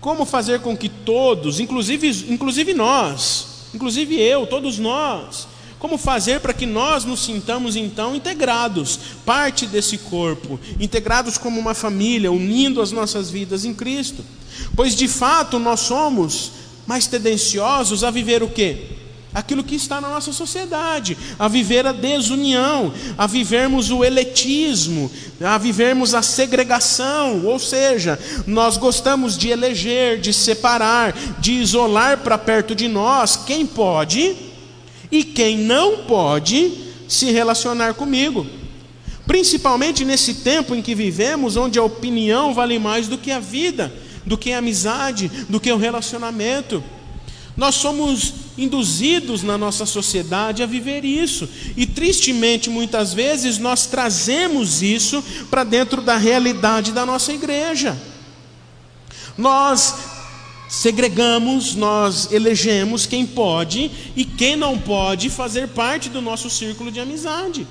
Como 0.00 0.24
fazer 0.24 0.60
com 0.60 0.76
que 0.76 0.88
todos, 0.88 1.60
inclusive, 1.60 2.08
inclusive 2.28 2.74
nós, 2.74 3.46
inclusive 3.74 4.14
eu, 4.20 4.46
todos 4.46 4.78
nós, 4.78 5.48
como 5.84 5.98
fazer 5.98 6.40
para 6.40 6.54
que 6.54 6.64
nós 6.64 7.04
nos 7.04 7.22
sintamos 7.22 7.76
então 7.76 8.16
integrados, 8.16 8.98
parte 9.22 9.66
desse 9.66 9.98
corpo, 9.98 10.58
integrados 10.80 11.36
como 11.36 11.60
uma 11.60 11.74
família, 11.74 12.32
unindo 12.32 12.80
as 12.80 12.90
nossas 12.90 13.30
vidas 13.30 13.66
em 13.66 13.74
Cristo? 13.74 14.24
Pois 14.74 14.96
de 14.96 15.06
fato 15.06 15.58
nós 15.58 15.80
somos 15.80 16.52
mais 16.86 17.06
tendenciosos 17.06 18.02
a 18.02 18.10
viver 18.10 18.42
o 18.42 18.48
quê? 18.48 18.92
Aquilo 19.34 19.62
que 19.62 19.74
está 19.74 20.00
na 20.00 20.08
nossa 20.08 20.32
sociedade, 20.32 21.18
a 21.38 21.48
viver 21.48 21.86
a 21.86 21.92
desunião, 21.92 22.90
a 23.18 23.26
vivermos 23.26 23.90
o 23.90 24.02
eletismo, 24.02 25.10
a 25.38 25.58
vivermos 25.58 26.14
a 26.14 26.22
segregação, 26.22 27.44
ou 27.44 27.58
seja, 27.58 28.18
nós 28.46 28.78
gostamos 28.78 29.36
de 29.36 29.50
eleger, 29.50 30.18
de 30.18 30.32
separar, 30.32 31.12
de 31.38 31.52
isolar 31.52 32.20
para 32.20 32.38
perto 32.38 32.74
de 32.74 32.88
nós 32.88 33.36
quem 33.36 33.66
pode 33.66 34.53
e 35.14 35.22
quem 35.22 35.56
não 35.56 35.98
pode 35.98 36.72
se 37.06 37.30
relacionar 37.30 37.94
comigo. 37.94 38.44
Principalmente 39.24 40.04
nesse 40.04 40.34
tempo 40.34 40.74
em 40.74 40.82
que 40.82 40.92
vivemos, 40.92 41.56
onde 41.56 41.78
a 41.78 41.84
opinião 41.84 42.52
vale 42.52 42.80
mais 42.80 43.06
do 43.06 43.16
que 43.16 43.30
a 43.30 43.38
vida, 43.38 43.94
do 44.26 44.36
que 44.36 44.50
a 44.52 44.58
amizade, 44.58 45.30
do 45.48 45.60
que 45.60 45.70
o 45.70 45.76
relacionamento. 45.76 46.82
Nós 47.56 47.76
somos 47.76 48.34
induzidos 48.58 49.44
na 49.44 49.56
nossa 49.56 49.86
sociedade 49.86 50.64
a 50.64 50.66
viver 50.66 51.04
isso, 51.04 51.48
e 51.76 51.86
tristemente, 51.86 52.68
muitas 52.68 53.14
vezes, 53.14 53.56
nós 53.56 53.86
trazemos 53.86 54.82
isso 54.82 55.22
para 55.48 55.62
dentro 55.62 56.02
da 56.02 56.16
realidade 56.16 56.90
da 56.90 57.06
nossa 57.06 57.32
igreja. 57.32 57.96
Nós 59.38 60.13
segregamos, 60.68 61.74
nós 61.74 62.32
elegemos 62.32 63.06
quem 63.06 63.26
pode 63.26 63.90
e 64.16 64.24
quem 64.24 64.56
não 64.56 64.78
pode 64.78 65.30
fazer 65.30 65.68
parte 65.68 66.08
do 66.08 66.20
nosso 66.20 66.48
círculo 66.48 66.90
de 66.90 67.00
amizade. 67.00 67.66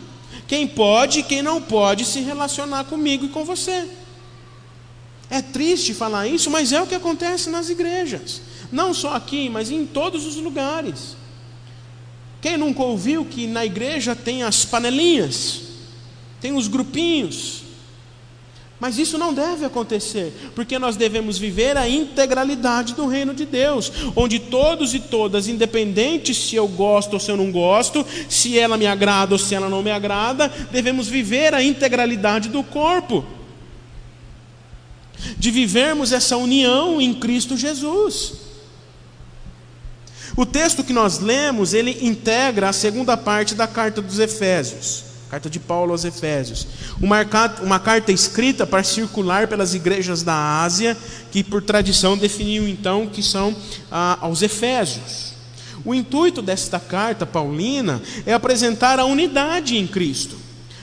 Quem 0.47 0.67
pode 0.67 1.19
e 1.19 1.23
quem 1.23 1.41
não 1.41 1.61
pode 1.61 2.05
se 2.05 2.19
relacionar 2.19 2.85
comigo 2.85 3.25
e 3.25 3.29
com 3.29 3.43
você. 3.43 3.89
É 5.29 5.41
triste 5.41 5.93
falar 5.93 6.27
isso, 6.27 6.51
mas 6.51 6.71
é 6.71 6.81
o 6.81 6.87
que 6.87 6.95
acontece 6.95 7.49
nas 7.49 7.69
igrejas. 7.69 8.41
Não 8.71 8.93
só 8.93 9.15
aqui, 9.15 9.49
mas 9.49 9.71
em 9.71 9.85
todos 9.85 10.25
os 10.25 10.35
lugares. 10.35 11.15
Quem 12.41 12.57
nunca 12.57 12.83
ouviu 12.83 13.25
que 13.25 13.47
na 13.47 13.65
igreja 13.65 14.15
tem 14.15 14.43
as 14.43 14.65
panelinhas, 14.65 15.61
tem 16.41 16.53
os 16.55 16.67
grupinhos, 16.67 17.62
mas 18.83 18.97
isso 18.97 19.17
não 19.17 19.33
deve 19.33 19.63
acontecer, 19.63 20.33
porque 20.53 20.77
nós 20.77 20.97
devemos 20.97 21.37
viver 21.37 21.77
a 21.77 21.87
integralidade 21.87 22.93
do 22.93 23.07
reino 23.07 23.33
de 23.33 23.45
Deus, 23.45 23.89
onde 24.13 24.39
todos 24.39 24.93
e 24.93 24.99
todas, 24.99 25.47
independente 25.47 26.33
se 26.33 26.57
eu 26.57 26.67
gosto 26.67 27.13
ou 27.13 27.19
se 27.21 27.31
eu 27.31 27.37
não 27.37 27.49
gosto, 27.49 28.05
se 28.27 28.59
ela 28.59 28.75
me 28.75 28.85
agrada 28.85 29.35
ou 29.35 29.39
se 29.39 29.55
ela 29.55 29.69
não 29.69 29.81
me 29.81 29.89
agrada, 29.89 30.51
devemos 30.69 31.07
viver 31.07 31.53
a 31.53 31.63
integralidade 31.63 32.49
do 32.49 32.61
corpo, 32.61 33.23
de 35.37 35.49
vivermos 35.49 36.11
essa 36.11 36.35
união 36.35 36.99
em 36.99 37.13
Cristo 37.13 37.55
Jesus. 37.55 38.33
O 40.35 40.45
texto 40.45 40.83
que 40.83 40.91
nós 40.91 41.19
lemos, 41.19 41.73
ele 41.73 41.99
integra 42.01 42.67
a 42.67 42.73
segunda 42.73 43.15
parte 43.15 43.55
da 43.55 43.65
carta 43.65 44.01
dos 44.01 44.19
Efésios. 44.19 45.12
Carta 45.33 45.49
de 45.49 45.59
Paulo 45.59 45.93
aos 45.93 46.05
Efésios. 46.05 46.67
Uma, 47.01 47.25
uma 47.63 47.79
carta 47.79 48.11
escrita 48.11 48.67
para 48.67 48.83
circular 48.83 49.47
pelas 49.47 49.73
igrejas 49.73 50.21
da 50.21 50.61
Ásia, 50.61 50.95
que 51.31 51.43
por 51.43 51.63
tradição 51.63 52.15
definiam 52.15 52.67
então 52.67 53.07
que 53.07 53.23
são 53.23 53.55
ah, 53.91 54.15
aos 54.21 54.43
Efésios. 54.43 55.33
O 55.83 55.95
intuito 55.95 56.39
desta 56.39 56.79
carta 56.79 57.25
paulina 57.25 57.99
é 58.27 58.33
apresentar 58.33 58.99
a 58.99 59.05
unidade 59.05 59.75
em 59.75 59.87
Cristo. 59.87 60.37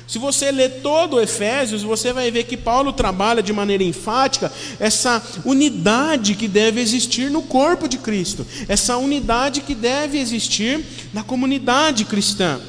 Se 0.04 0.18
você 0.18 0.50
ler 0.50 0.80
todo 0.82 1.14
o 1.14 1.20
Efésios, 1.20 1.84
você 1.84 2.12
vai 2.12 2.28
ver 2.32 2.42
que 2.42 2.56
Paulo 2.56 2.92
trabalha 2.92 3.44
de 3.44 3.52
maneira 3.52 3.84
enfática 3.84 4.50
essa 4.80 5.22
unidade 5.44 6.34
que 6.34 6.48
deve 6.48 6.80
existir 6.80 7.30
no 7.30 7.42
corpo 7.42 7.86
de 7.86 7.98
Cristo, 7.98 8.44
essa 8.66 8.96
unidade 8.96 9.60
que 9.60 9.76
deve 9.76 10.18
existir 10.18 10.84
na 11.14 11.22
comunidade 11.22 12.04
cristã. 12.04 12.60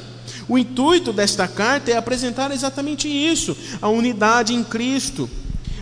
O 0.48 0.58
intuito 0.58 1.12
desta 1.12 1.46
carta 1.46 1.90
é 1.90 1.96
apresentar 1.96 2.50
exatamente 2.50 3.08
isso: 3.08 3.56
a 3.80 3.88
unidade 3.88 4.54
em 4.54 4.64
Cristo, 4.64 5.28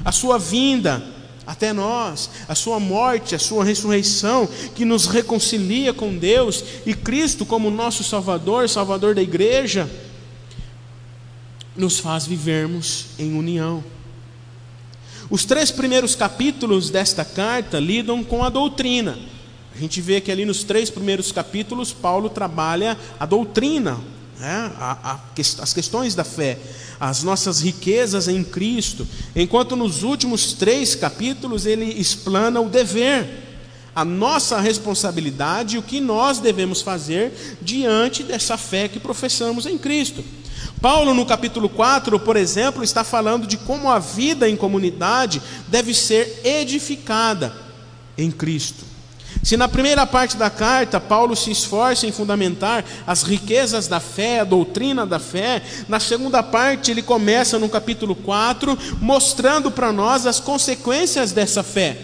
a 0.04 0.12
sua 0.12 0.38
vinda 0.38 1.02
até 1.46 1.72
nós, 1.72 2.30
a 2.48 2.54
sua 2.54 2.78
morte, 2.78 3.34
a 3.34 3.38
sua 3.38 3.64
ressurreição, 3.64 4.48
que 4.74 4.84
nos 4.84 5.06
reconcilia 5.06 5.92
com 5.92 6.16
Deus, 6.16 6.62
e 6.86 6.94
Cristo, 6.94 7.44
como 7.44 7.70
nosso 7.70 8.04
Salvador, 8.04 8.68
Salvador 8.68 9.16
da 9.16 9.22
igreja, 9.22 9.90
nos 11.74 11.98
faz 11.98 12.26
vivermos 12.26 13.06
em 13.18 13.36
união. 13.36 13.82
Os 15.28 15.44
três 15.44 15.70
primeiros 15.70 16.14
capítulos 16.14 16.90
desta 16.90 17.24
carta 17.24 17.80
lidam 17.80 18.22
com 18.22 18.44
a 18.44 18.48
doutrina. 18.48 19.18
A 19.74 19.78
gente 19.78 20.00
vê 20.00 20.20
que 20.20 20.30
ali 20.30 20.44
nos 20.44 20.64
três 20.64 20.90
primeiros 20.90 21.32
capítulos, 21.32 21.92
Paulo 21.92 22.28
trabalha 22.28 22.98
a 23.18 23.24
doutrina, 23.24 23.98
né? 24.40 24.72
a, 24.78 25.12
a, 25.12 25.20
as 25.62 25.72
questões 25.72 26.14
da 26.14 26.24
fé, 26.24 26.58
as 26.98 27.22
nossas 27.22 27.60
riquezas 27.60 28.26
em 28.26 28.42
Cristo, 28.42 29.06
enquanto 29.36 29.76
nos 29.76 30.02
últimos 30.02 30.54
três 30.54 30.94
capítulos 30.94 31.66
ele 31.66 31.84
explana 31.84 32.60
o 32.60 32.68
dever, 32.68 33.48
a 33.94 34.04
nossa 34.04 34.58
responsabilidade 34.60 35.76
o 35.76 35.82
que 35.82 36.00
nós 36.00 36.38
devemos 36.38 36.80
fazer 36.80 37.58
diante 37.60 38.22
dessa 38.22 38.56
fé 38.56 38.88
que 38.88 38.98
professamos 38.98 39.66
em 39.66 39.76
Cristo. 39.76 40.24
Paulo, 40.80 41.12
no 41.12 41.26
capítulo 41.26 41.68
4, 41.68 42.18
por 42.20 42.36
exemplo, 42.36 42.82
está 42.82 43.04
falando 43.04 43.46
de 43.46 43.58
como 43.58 43.90
a 43.90 43.98
vida 43.98 44.48
em 44.48 44.56
comunidade 44.56 45.42
deve 45.68 45.92
ser 45.92 46.40
edificada 46.44 47.54
em 48.16 48.30
Cristo. 48.30 48.89
Se 49.42 49.56
na 49.56 49.68
primeira 49.68 50.06
parte 50.06 50.36
da 50.36 50.50
carta 50.50 51.00
Paulo 51.00 51.34
se 51.34 51.50
esforça 51.50 52.06
em 52.06 52.12
fundamentar 52.12 52.84
as 53.06 53.22
riquezas 53.22 53.88
da 53.88 53.98
fé, 53.98 54.40
a 54.40 54.44
doutrina 54.44 55.06
da 55.06 55.18
fé, 55.18 55.62
na 55.88 55.98
segunda 55.98 56.42
parte 56.42 56.90
ele 56.90 57.02
começa 57.02 57.58
no 57.58 57.68
capítulo 57.68 58.14
4 58.14 58.78
mostrando 59.00 59.70
para 59.70 59.92
nós 59.92 60.26
as 60.26 60.40
consequências 60.40 61.32
dessa 61.32 61.62
fé. 61.62 61.96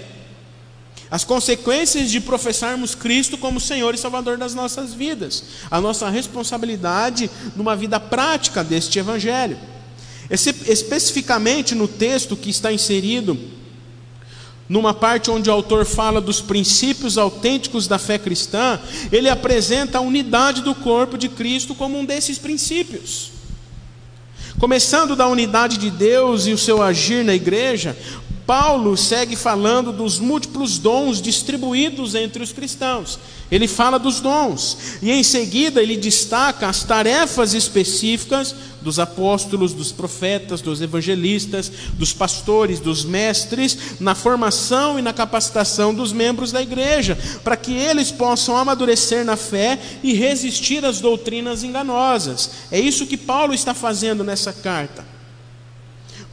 As 1.11 1.25
consequências 1.25 2.11
de 2.11 2.21
professarmos 2.21 2.95
Cristo 2.95 3.39
como 3.39 3.61
Senhor 3.61 3.95
e 3.95 3.99
Salvador 3.99 4.39
das 4.39 4.55
nossas 4.55 4.93
vidas, 4.93 5.45
a 5.71 5.81
nossa 5.81 6.09
responsabilidade 6.09 7.31
numa 7.55 7.77
vida 7.77 8.01
prática 8.01 8.65
deste 8.65 8.99
Evangelho. 8.99 9.57
Esse, 10.29 10.51
especificamente 10.67 11.75
no 11.75 11.87
texto 11.87 12.35
que 12.35 12.51
está 12.51 12.73
inserido 12.73 13.39
numa 14.69 14.93
parte 14.93 15.31
onde 15.31 15.49
o 15.49 15.53
autor 15.53 15.85
fala 15.85 16.21
dos 16.21 16.41
princípios 16.41 17.17
autênticos 17.17 17.87
da 17.87 17.99
fé 17.99 18.19
cristã, 18.19 18.81
ele 19.13 19.29
apresenta 19.29 19.99
a 19.99 20.01
unidade 20.01 20.63
do 20.63 20.75
corpo 20.75 21.17
de 21.17 21.29
Cristo 21.29 21.75
como 21.75 21.99
um 21.99 22.05
desses 22.05 22.39
princípios. 22.39 23.31
Começando 24.59 25.15
da 25.15 25.29
unidade 25.29 25.77
de 25.77 25.91
Deus 25.91 26.47
e 26.47 26.53
o 26.53 26.59
seu 26.59 26.83
agir 26.83 27.23
na 27.23 27.35
igreja, 27.35 27.97
Paulo 28.47 28.97
segue 28.97 29.35
falando 29.35 29.93
dos 29.93 30.21
múltiplos 30.21 30.79
dons 30.79 31.21
distribuídos 31.21 32.15
entre 32.15 32.43
os 32.45 32.53
cristãos. 32.53 33.19
Ele 33.51 33.67
fala 33.67 33.99
dos 33.99 34.21
dons 34.21 34.99
e 35.03 35.11
em 35.11 35.23
seguida 35.25 35.83
ele 35.83 35.97
destaca 35.97 36.69
as 36.69 36.85
tarefas 36.85 37.55
específicas 37.55 38.55
dos 38.81 39.01
apóstolos, 39.01 39.73
dos 39.73 39.91
profetas, 39.91 40.61
dos 40.61 40.81
evangelistas, 40.81 41.71
dos 41.95 42.13
pastores, 42.13 42.79
dos 42.79 43.05
mestres, 43.05 43.99
na 43.99 44.15
formação 44.15 44.97
e 44.97 45.03
na 45.03 45.13
capacitação 45.13 45.93
dos 45.93 46.13
membros 46.13 46.53
da 46.53 46.63
igreja, 46.63 47.19
para 47.43 47.57
que 47.57 47.73
eles 47.73 48.13
possam 48.13 48.57
amadurecer 48.57 49.25
na 49.25 49.37
fé 49.37 49.77
e 50.05 50.13
resistir 50.13 50.85
às 50.85 51.01
doutrinas 51.01 51.65
enganosas. 51.65 52.51
É 52.71 52.79
isso 52.79 53.07
que 53.07 53.17
Paulo 53.17 53.53
está 53.53 53.75
fazendo 53.75 54.23
nessa 54.23 54.53
carta. 54.53 55.16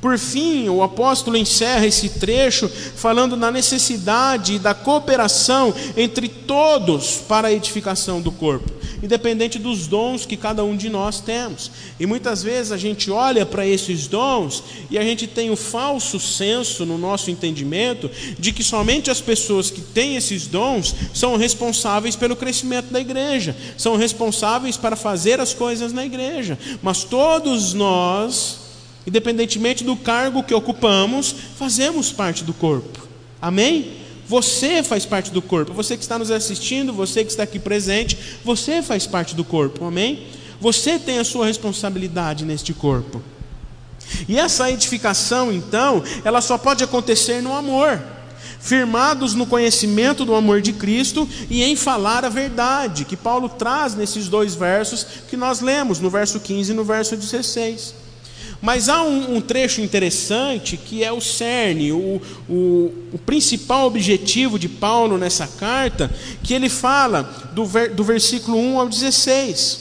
Por 0.04 0.20
fim, 0.20 0.68
o 0.68 0.84
apóstolo 0.84 1.38
encerra 1.38 1.88
esse 1.88 2.10
trecho 2.10 2.68
falando 2.68 3.38
na 3.38 3.50
necessidade 3.50 4.60
da 4.60 4.74
cooperação 4.74 5.74
entre 5.96 6.28
todos 6.28 7.22
para 7.26 7.48
a 7.48 7.54
edificação 7.54 8.20
do 8.20 8.30
corpo, 8.30 8.70
independente 9.02 9.58
dos 9.58 9.88
dons 9.88 10.26
que 10.26 10.36
cada 10.36 10.62
um 10.62 10.76
de 10.76 10.90
nós 10.90 11.22
temos. 11.22 11.72
E 11.98 12.06
muitas 12.06 12.44
vezes 12.44 12.74
a 12.74 12.78
gente 12.78 13.10
olha 13.10 13.46
para 13.46 13.66
esses 13.66 14.06
dons 14.06 14.62
e 14.92 14.98
a 14.98 15.04
gente 15.04 15.26
tem 15.26 15.50
o 15.52 15.56
falso 15.56 16.20
senso 16.20 16.86
no 16.86 16.98
nosso 16.98 17.32
entendimento 17.32 18.12
de 18.38 18.52
que 18.52 18.62
somente 18.62 19.10
as 19.10 19.22
pessoas 19.22 19.72
que 19.72 19.80
têm 19.80 20.18
esses 20.18 20.48
dons 20.48 20.94
são 21.14 21.38
responsáveis 21.38 22.18
pelo 22.18 22.36
crescimento 22.36 22.92
da 22.92 23.00
igreja, 23.00 23.56
são 23.78 23.96
responsáveis 23.96 24.76
para 24.76 24.98
fazer 24.98 25.40
as 25.40 25.54
coisas 25.54 25.94
na 25.94 26.06
igreja. 26.06 26.60
Mas 26.82 27.06
todos 27.06 27.74
nós 27.74 28.63
Independentemente 29.06 29.84
do 29.84 29.96
cargo 29.96 30.44
que 30.44 30.54
ocupamos, 30.54 31.36
fazemos 31.58 32.12
parte 32.12 32.44
do 32.44 32.54
corpo. 32.54 33.08
Amém? 33.42 33.98
Você 34.28 34.82
faz 34.82 35.06
parte 35.06 35.32
do 35.32 35.42
corpo. 35.42 35.74
Você 35.74 35.98
que 35.98 36.04
está 36.04 36.18
nos 36.18 36.32
assistindo, 36.32 36.94
você 36.94 37.24
que 37.24 37.32
está 37.32 37.44
aqui 37.44 37.60
presente, 37.60 38.18
você 38.44 38.82
faz 38.82 39.06
parte 39.06 39.36
do 39.36 39.44
corpo. 39.44 39.86
Amém? 39.86 40.26
Você 40.62 40.98
tem 40.98 41.20
a 41.20 41.26
sua 41.26 41.46
responsabilidade 41.46 42.46
neste 42.46 42.74
corpo. 42.74 43.22
E 44.28 44.38
essa 44.38 44.72
edificação, 44.72 45.52
então, 45.52 46.02
ela 46.24 46.42
só 46.42 46.58
pode 46.58 46.84
acontecer 46.84 47.42
no 47.42 47.54
amor, 47.54 48.02
firmados 48.60 49.34
no 49.34 49.46
conhecimento 49.46 50.24
do 50.24 50.36
amor 50.36 50.62
de 50.62 50.72
Cristo 50.72 51.28
e 51.50 51.64
em 51.64 51.76
falar 51.76 52.24
a 52.24 52.30
verdade, 52.30 53.04
que 53.04 53.18
Paulo 53.18 53.50
traz 53.50 53.96
nesses 53.96 54.30
dois 54.30 54.56
versos 54.56 55.06
que 55.30 55.36
nós 55.36 55.60
lemos, 55.60 56.00
no 56.00 56.10
verso 56.10 56.40
15 56.40 56.72
e 56.72 56.76
no 56.76 56.86
verso 56.86 57.18
16. 57.18 58.03
Mas 58.64 58.88
há 58.88 59.04
um, 59.04 59.36
um, 59.36 59.42
trecho 59.42 59.82
interessante 59.82 60.78
que 60.78 61.04
é 61.04 61.12
o 61.12 61.20
cerne, 61.20 61.92
o, 61.92 62.22
o, 62.48 62.94
o, 63.12 63.20
principal 63.26 63.88
objetivo 63.88 64.58
de 64.58 64.70
Paulo 64.70 65.18
nessa 65.18 65.46
carta, 65.46 66.10
que 66.42 66.54
ele 66.54 66.70
fala 66.70 67.24
do, 67.52 67.66
ver, 67.66 67.90
do 67.90 68.06
versículo 68.06 68.58
1 68.58 68.80
ao 68.80 68.88
16. 68.88 69.80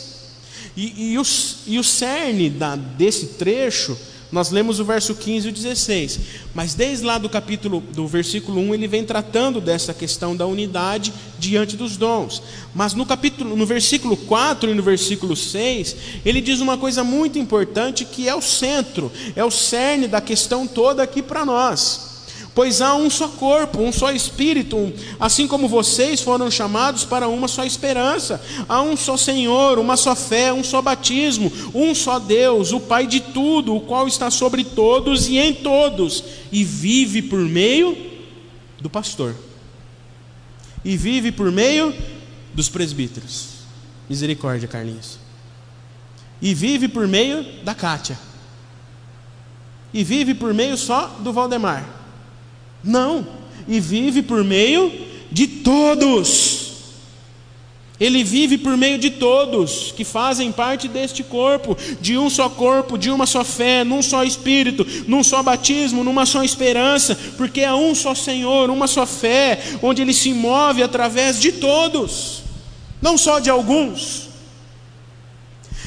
E, 0.76 1.12
e, 1.12 1.16
o, 1.16 1.22
e 1.68 1.78
o 1.78 1.84
cerne 1.84 2.50
da, 2.50 2.74
desse 2.74 3.26
trecho 3.38 3.96
nós 4.32 4.50
lemos 4.50 4.80
o 4.80 4.84
verso 4.84 5.14
15 5.14 5.46
e 5.46 5.50
o 5.50 5.52
16, 5.52 6.20
mas 6.54 6.72
desde 6.72 7.04
lá 7.04 7.18
do 7.18 7.28
capítulo, 7.28 7.80
do 7.92 8.06
versículo 8.06 8.60
1, 8.62 8.74
ele 8.74 8.88
vem 8.88 9.04
tratando 9.04 9.60
dessa 9.60 9.92
questão 9.92 10.34
da 10.34 10.46
unidade 10.46 11.12
diante 11.38 11.76
dos 11.76 11.98
dons. 11.98 12.42
Mas 12.74 12.94
no 12.94 13.04
capítulo, 13.04 13.54
no 13.54 13.66
versículo 13.66 14.16
4 14.16 14.70
e 14.70 14.74
no 14.74 14.82
versículo 14.82 15.36
6, 15.36 15.96
ele 16.24 16.40
diz 16.40 16.60
uma 16.60 16.78
coisa 16.78 17.04
muito 17.04 17.38
importante 17.38 18.06
que 18.06 18.26
é 18.26 18.34
o 18.34 18.40
centro, 18.40 19.12
é 19.36 19.44
o 19.44 19.50
cerne 19.50 20.08
da 20.08 20.20
questão 20.20 20.66
toda 20.66 21.02
aqui 21.02 21.20
para 21.20 21.44
nós. 21.44 22.11
Pois 22.54 22.82
há 22.82 22.94
um 22.94 23.08
só 23.08 23.28
corpo, 23.28 23.80
um 23.80 23.90
só 23.90 24.12
espírito, 24.12 24.92
assim 25.18 25.48
como 25.48 25.66
vocês 25.66 26.20
foram 26.20 26.50
chamados 26.50 27.02
para 27.02 27.26
uma 27.26 27.48
só 27.48 27.64
esperança. 27.64 28.42
Há 28.68 28.82
um 28.82 28.94
só 28.94 29.16
Senhor, 29.16 29.78
uma 29.78 29.96
só 29.96 30.14
fé, 30.14 30.52
um 30.52 30.62
só 30.62 30.82
batismo, 30.82 31.50
um 31.74 31.94
só 31.94 32.18
Deus, 32.18 32.72
o 32.72 32.80
Pai 32.80 33.06
de 33.06 33.20
tudo, 33.20 33.74
o 33.74 33.80
qual 33.80 34.06
está 34.06 34.30
sobre 34.30 34.64
todos 34.64 35.28
e 35.28 35.38
em 35.38 35.54
todos, 35.54 36.22
e 36.50 36.62
vive 36.62 37.22
por 37.22 37.38
meio 37.38 37.96
do 38.78 38.90
pastor. 38.90 39.34
E 40.84 40.94
vive 40.94 41.32
por 41.32 41.50
meio 41.50 41.94
dos 42.52 42.68
presbíteros. 42.68 43.46
Misericórdia, 44.10 44.68
Carlinhos. 44.68 45.16
E 46.40 46.52
vive 46.52 46.86
por 46.86 47.08
meio 47.08 47.46
da 47.64 47.74
Cátia. 47.74 48.18
E 49.94 50.04
vive 50.04 50.34
por 50.34 50.52
meio 50.52 50.76
só 50.76 51.06
do 51.20 51.32
Valdemar 51.32 52.01
não, 52.82 53.26
e 53.68 53.78
vive 53.78 54.22
por 54.22 54.42
meio 54.42 54.92
de 55.30 55.46
todos. 55.46 56.72
Ele 58.00 58.24
vive 58.24 58.58
por 58.58 58.76
meio 58.76 58.98
de 58.98 59.10
todos 59.10 59.92
que 59.96 60.04
fazem 60.04 60.50
parte 60.50 60.88
deste 60.88 61.22
corpo, 61.22 61.76
de 62.00 62.18
um 62.18 62.28
só 62.28 62.48
corpo, 62.48 62.98
de 62.98 63.10
uma 63.10 63.26
só 63.26 63.44
fé, 63.44 63.84
num 63.84 64.02
só 64.02 64.24
espírito, 64.24 64.84
num 65.06 65.22
só 65.22 65.40
batismo, 65.40 66.02
numa 66.02 66.26
só 66.26 66.42
esperança, 66.42 67.16
porque 67.36 67.60
é 67.60 67.72
um 67.72 67.94
só 67.94 68.12
Senhor, 68.12 68.70
uma 68.70 68.88
só 68.88 69.06
fé, 69.06 69.60
onde 69.80 70.02
ele 70.02 70.12
se 70.12 70.32
move 70.34 70.82
através 70.82 71.40
de 71.40 71.52
todos, 71.52 72.42
não 73.00 73.16
só 73.16 73.38
de 73.38 73.48
alguns. 73.48 74.30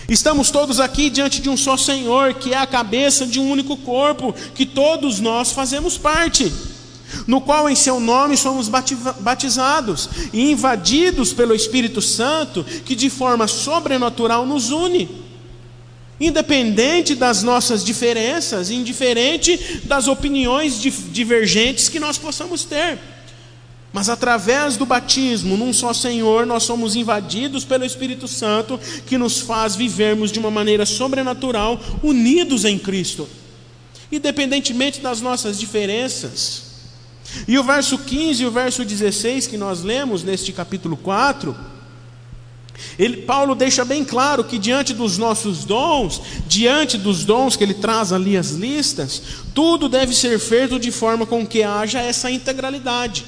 Estamos 0.08 0.52
todos 0.52 0.80
aqui 0.80 1.10
diante 1.10 1.42
de 1.42 1.50
um 1.50 1.58
só 1.58 1.76
Senhor, 1.76 2.36
que 2.36 2.54
é 2.54 2.58
a 2.58 2.68
cabeça 2.68 3.26
de 3.26 3.42
um 3.42 3.52
único 3.52 3.76
corpo, 3.76 4.34
que 4.54 4.66
todos 4.66 5.20
nós 5.20 5.52
fazemos 5.52 5.98
parte 5.98 6.50
no 7.28 7.42
qual 7.42 7.70
em 7.70 7.76
seu 7.76 8.00
nome 8.00 8.38
somos 8.38 8.70
batizados 9.20 10.10
e 10.34 10.52
invadidos 10.52 11.34
pelo 11.34 11.56
Espírito 11.56 12.02
Santo, 12.02 12.64
que 12.64 12.96
de 12.96 13.10
forma 13.10 13.48
sobrenatural 13.48 14.46
nos 14.46 14.72
une. 14.72 15.24
Independente 16.20 17.14
das 17.14 17.44
nossas 17.44 17.84
diferenças, 17.84 18.70
indiferente 18.70 19.82
das 19.84 20.08
opiniões 20.08 20.80
divergentes 20.80 21.90
que 21.90 22.00
nós 22.00 22.18
possamos 22.18 22.64
ter. 22.64 22.98
Mas 23.92 24.10
através 24.10 24.76
do 24.76 24.86
batismo 24.86 25.56
num 25.56 25.72
só 25.72 25.94
Senhor, 25.94 26.46
nós 26.46 26.64
somos 26.64 26.98
invadidos 26.98 27.64
pelo 27.64 27.86
Espírito 27.86 28.28
Santo, 28.28 28.78
que 29.06 29.18
nos 29.18 29.40
faz 29.40 29.76
vivermos 29.76 30.34
de 30.34 30.40
uma 30.40 30.52
maneira 30.52 30.86
sobrenatural, 30.86 31.80
unidos 32.04 32.66
em 32.66 32.78
Cristo. 32.78 33.26
Independentemente 34.12 35.00
das 35.00 35.22
nossas 35.22 35.58
diferenças, 35.58 36.65
e 37.48 37.58
o 37.58 37.64
verso 37.64 37.98
15 37.98 38.44
e 38.44 38.46
o 38.46 38.52
verso 38.52 38.86
16 38.86 39.48
que 39.48 39.58
nós 39.58 39.82
lemos 39.82 40.24
neste 40.24 40.54
capítulo 40.54 40.96
4, 40.98 41.56
ele, 43.00 43.18
Paulo 43.18 43.56
deixa 43.56 43.86
bem 43.86 44.04
claro 44.04 44.44
que 44.44 44.58
diante 44.58 44.94
dos 44.94 45.18
nossos 45.18 45.64
dons, 45.64 46.22
diante 46.48 46.98
dos 46.98 47.24
dons 47.24 47.56
que 47.56 47.64
ele 47.64 47.74
traz 47.74 48.12
ali 48.12 48.38
as 48.38 48.52
listas, 48.52 49.22
tudo 49.54 49.88
deve 49.88 50.14
ser 50.14 50.40
feito 50.40 50.80
de 50.80 50.92
forma 50.92 51.26
com 51.26 51.46
que 51.46 51.64
haja 51.64 52.00
essa 52.00 52.30
integralidade, 52.30 53.26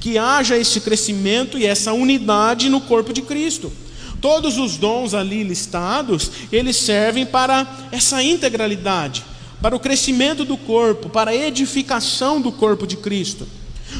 que 0.00 0.18
haja 0.18 0.56
esse 0.56 0.80
crescimento 0.80 1.56
e 1.58 1.66
essa 1.66 1.92
unidade 1.92 2.68
no 2.68 2.80
corpo 2.80 3.12
de 3.12 3.22
Cristo. 3.22 3.72
Todos 4.20 4.58
os 4.58 4.76
dons 4.76 5.14
ali 5.14 5.44
listados, 5.44 6.30
eles 6.50 6.76
servem 6.76 7.24
para 7.24 7.88
essa 7.92 8.20
integralidade 8.22 9.24
para 9.60 9.74
o 9.74 9.80
crescimento 9.80 10.44
do 10.44 10.56
corpo, 10.56 11.08
para 11.08 11.30
a 11.30 11.34
edificação 11.34 12.40
do 12.40 12.52
corpo 12.52 12.86
de 12.86 12.96
Cristo. 12.96 13.46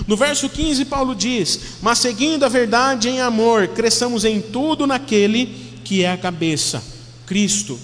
No 0.06 0.16
verso 0.16 0.48
15, 0.48 0.84
Paulo 0.84 1.14
diz: 1.14 1.60
Mas 1.82 1.98
seguindo 1.98 2.44
a 2.44 2.48
verdade 2.48 3.08
em 3.08 3.20
amor, 3.20 3.68
cresçamos 3.68 4.24
em 4.24 4.40
tudo 4.40 4.86
naquele 4.86 5.46
que 5.84 6.04
é 6.04 6.12
a 6.12 6.18
cabeça, 6.18 6.82
Cristo. 7.26 7.78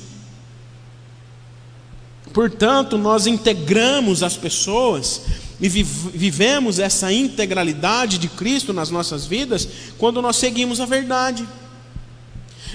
Portanto, 2.32 2.98
nós 2.98 3.26
integramos 3.26 4.22
as 4.22 4.36
pessoas 4.36 5.22
e 5.60 5.68
vivemos 5.68 6.78
essa 6.78 7.12
integralidade 7.12 8.18
de 8.18 8.28
Cristo 8.28 8.72
nas 8.72 8.90
nossas 8.90 9.24
vidas 9.24 9.66
quando 9.96 10.20
nós 10.20 10.36
seguimos 10.36 10.80
a 10.80 10.86
verdade. 10.86 11.46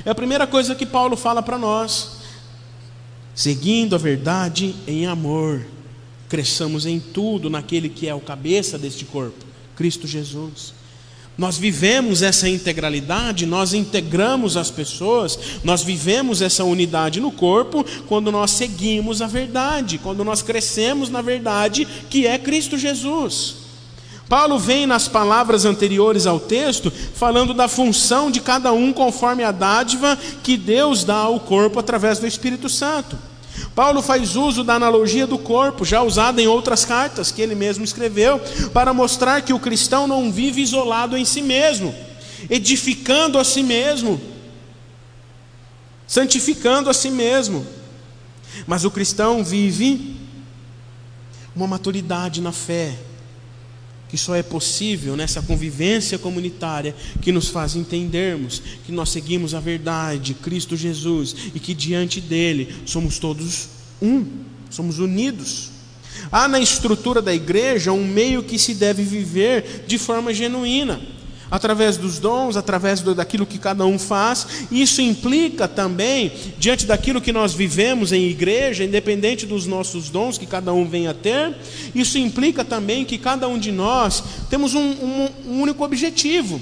É 0.06 0.10
a 0.10 0.16
primeira 0.16 0.48
coisa 0.48 0.74
que 0.74 0.86
Paulo 0.86 1.18
fala 1.18 1.44
para 1.44 1.58
nós 1.58 2.19
seguindo 3.40 3.96
a 3.96 3.98
verdade 3.98 4.76
em 4.86 5.08
amor, 5.08 5.66
cresçamos 6.28 6.86
em 6.86 7.00
tudo 7.00 7.50
naquele 7.50 7.88
que 7.88 8.06
é 8.06 8.14
o 8.14 8.20
cabeça 8.20 8.78
deste 8.78 9.06
corpo, 9.06 9.46
Cristo 9.78 10.06
Jesus. 10.06 10.74
Nós 11.38 11.58
vivemos 11.58 12.22
essa 12.22 12.50
integralidade, 12.50 13.46
nós 13.46 13.74
integramos 13.74 14.58
as 14.58 14.70
pessoas, 14.70 15.40
nós 15.64 15.82
vivemos 15.82 16.42
essa 16.42 16.66
unidade 16.66 17.22
no 17.22 17.32
corpo 17.32 17.86
quando 18.10 18.30
nós 18.30 18.52
seguimos 18.52 19.22
a 19.22 19.28
verdade, 19.28 20.00
quando 20.00 20.26
nós 20.26 20.42
crescemos 20.42 21.10
na 21.10 21.22
verdade 21.22 21.88
que 22.10 22.28
é 22.28 22.38
Cristo 22.38 22.78
Jesus. 22.78 23.56
Paulo 24.28 24.60
vem 24.60 24.86
nas 24.86 25.08
palavras 25.08 25.64
anteriores 25.64 26.28
ao 26.28 26.42
texto 26.42 26.92
falando 26.92 27.54
da 27.54 27.70
função 27.70 28.30
de 28.30 28.42
cada 28.42 28.74
um 28.74 28.92
conforme 28.92 29.46
a 29.46 29.54
dádiva 29.54 30.20
que 30.44 30.58
Deus 30.58 31.06
dá 31.06 31.16
ao 31.16 31.40
corpo 31.40 31.80
através 31.80 32.20
do 32.20 32.28
Espírito 32.28 32.68
Santo. 32.68 33.29
Paulo 33.76 34.02
faz 34.02 34.36
uso 34.36 34.64
da 34.64 34.76
analogia 34.76 35.26
do 35.26 35.38
corpo, 35.38 35.86
já 35.86 36.02
usada 36.02 36.42
em 36.42 36.48
outras 36.48 36.86
cartas 36.86 37.32
que 37.32 37.42
ele 37.42 37.56
mesmo 37.56 37.84
escreveu, 37.84 38.40
para 38.74 38.94
mostrar 38.94 39.42
que 39.42 39.54
o 39.54 39.60
cristão 39.60 40.08
não 40.08 40.32
vive 40.32 40.62
isolado 40.62 41.18
em 41.18 41.26
si 41.26 41.42
mesmo, 41.42 41.94
edificando 42.50 43.38
a 43.38 43.44
si 43.44 43.64
mesmo, 43.64 44.20
santificando 46.08 46.90
a 46.90 46.94
si 46.94 47.10
mesmo, 47.10 47.66
mas 48.66 48.84
o 48.84 48.92
cristão 48.92 49.44
vive 49.44 50.18
uma 51.56 51.68
maturidade 51.68 52.42
na 52.42 52.52
fé, 52.52 52.98
que 54.10 54.18
só 54.18 54.36
é 54.36 54.44
possível 54.44 55.16
nessa 55.16 55.42
convivência 55.42 56.18
comunitária 56.18 56.96
que 57.22 57.32
nos 57.32 57.48
faz 57.48 57.76
entendermos 57.76 58.62
que 58.86 58.92
nós 58.92 59.10
seguimos 59.10 59.54
a 59.54 59.60
verdade, 59.60 60.34
Cristo 60.34 60.76
Jesus, 60.76 61.36
e 61.54 61.60
que 61.60 61.74
diante 61.74 62.20
dele 62.20 62.74
somos 62.86 63.20
todos 63.20 63.70
um, 64.02 64.26
somos 64.70 65.00
unidos. 65.00 65.70
Há 66.32 66.48
na 66.48 66.60
estrutura 66.60 67.22
da 67.22 67.34
igreja 67.34 67.92
um 67.92 68.06
meio 68.06 68.44
que 68.44 68.58
se 68.58 68.74
deve 68.74 69.04
viver 69.04 69.86
de 69.88 69.98
forma 69.98 70.34
genuína 70.34 71.00
através 71.52 71.98
dos 71.98 72.20
dons, 72.20 72.56
através 72.56 73.02
do, 73.02 73.16
daquilo 73.16 73.46
que 73.46 73.58
cada 73.58 73.86
um 73.86 73.98
faz. 73.98 74.48
Isso 74.72 75.02
implica 75.02 75.68
também, 75.68 76.32
diante 76.58 76.86
daquilo 76.86 77.22
que 77.22 77.32
nós 77.32 77.54
vivemos 77.54 78.12
em 78.12 78.26
igreja, 78.26 78.84
independente 78.84 79.46
dos 79.46 79.66
nossos 79.66 80.10
dons 80.10 80.38
que 80.38 80.46
cada 80.46 80.74
um 80.74 80.88
venha 80.88 81.12
a 81.12 81.14
ter, 81.14 81.56
isso 81.96 82.18
implica 82.18 82.64
também 82.64 83.06
que 83.06 83.18
cada 83.18 83.48
um 83.48 83.58
de 83.58 83.72
nós 83.72 84.24
temos 84.50 84.74
um, 84.74 84.80
um, 84.80 85.30
um 85.48 85.62
único 85.62 85.84
objetivo: 85.84 86.62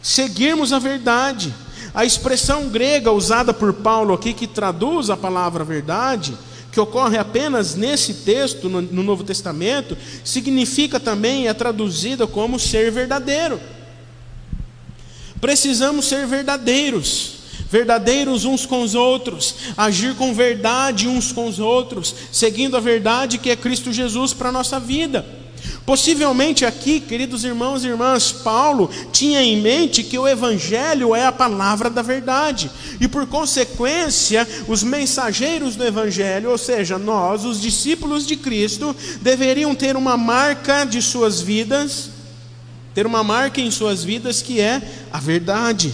seguirmos 0.00 0.72
a 0.72 0.78
verdade. 0.78 1.54
A 1.94 2.06
expressão 2.06 2.68
grega 2.68 3.12
usada 3.12 3.52
por 3.52 3.74
Paulo 3.74 4.14
aqui, 4.14 4.32
que 4.32 4.46
traduz 4.46 5.10
a 5.10 5.16
palavra 5.16 5.62
verdade, 5.62 6.32
que 6.70 6.80
ocorre 6.80 7.18
apenas 7.18 7.74
nesse 7.74 8.14
texto, 8.14 8.66
no 8.66 9.02
Novo 9.02 9.22
Testamento, 9.22 9.94
significa 10.24 10.98
também, 10.98 11.48
é 11.48 11.52
traduzida 11.52 12.26
como 12.26 12.58
ser 12.58 12.90
verdadeiro. 12.90 13.60
Precisamos 15.42 16.04
ser 16.04 16.24
verdadeiros, 16.24 17.32
verdadeiros 17.68 18.44
uns 18.44 18.64
com 18.64 18.80
os 18.80 18.94
outros, 18.94 19.56
agir 19.76 20.14
com 20.14 20.32
verdade 20.32 21.08
uns 21.08 21.32
com 21.32 21.48
os 21.48 21.58
outros, 21.58 22.14
seguindo 22.30 22.76
a 22.76 22.80
verdade 22.80 23.38
que 23.38 23.50
é 23.50 23.56
Cristo 23.56 23.92
Jesus 23.92 24.32
para 24.32 24.50
a 24.50 24.52
nossa 24.52 24.78
vida. 24.78 25.26
Possivelmente 25.84 26.64
aqui, 26.64 27.00
queridos 27.00 27.42
irmãos 27.42 27.82
e 27.82 27.88
irmãs, 27.88 28.30
Paulo 28.30 28.88
tinha 29.12 29.42
em 29.42 29.60
mente 29.60 30.04
que 30.04 30.16
o 30.16 30.28
Evangelho 30.28 31.12
é 31.12 31.26
a 31.26 31.32
palavra 31.32 31.90
da 31.90 32.02
verdade, 32.02 32.70
e 33.00 33.08
por 33.08 33.26
consequência, 33.26 34.46
os 34.68 34.84
mensageiros 34.84 35.74
do 35.74 35.84
Evangelho, 35.84 36.52
ou 36.52 36.58
seja, 36.58 36.98
nós, 36.98 37.44
os 37.44 37.60
discípulos 37.60 38.28
de 38.28 38.36
Cristo, 38.36 38.94
deveriam 39.20 39.74
ter 39.74 39.96
uma 39.96 40.16
marca 40.16 40.84
de 40.84 41.02
suas 41.02 41.40
vidas 41.40 42.11
ter 42.94 43.06
uma 43.06 43.22
marca 43.22 43.60
em 43.60 43.70
suas 43.70 44.04
vidas 44.04 44.42
que 44.42 44.60
é 44.60 44.82
a 45.12 45.18
verdade. 45.18 45.92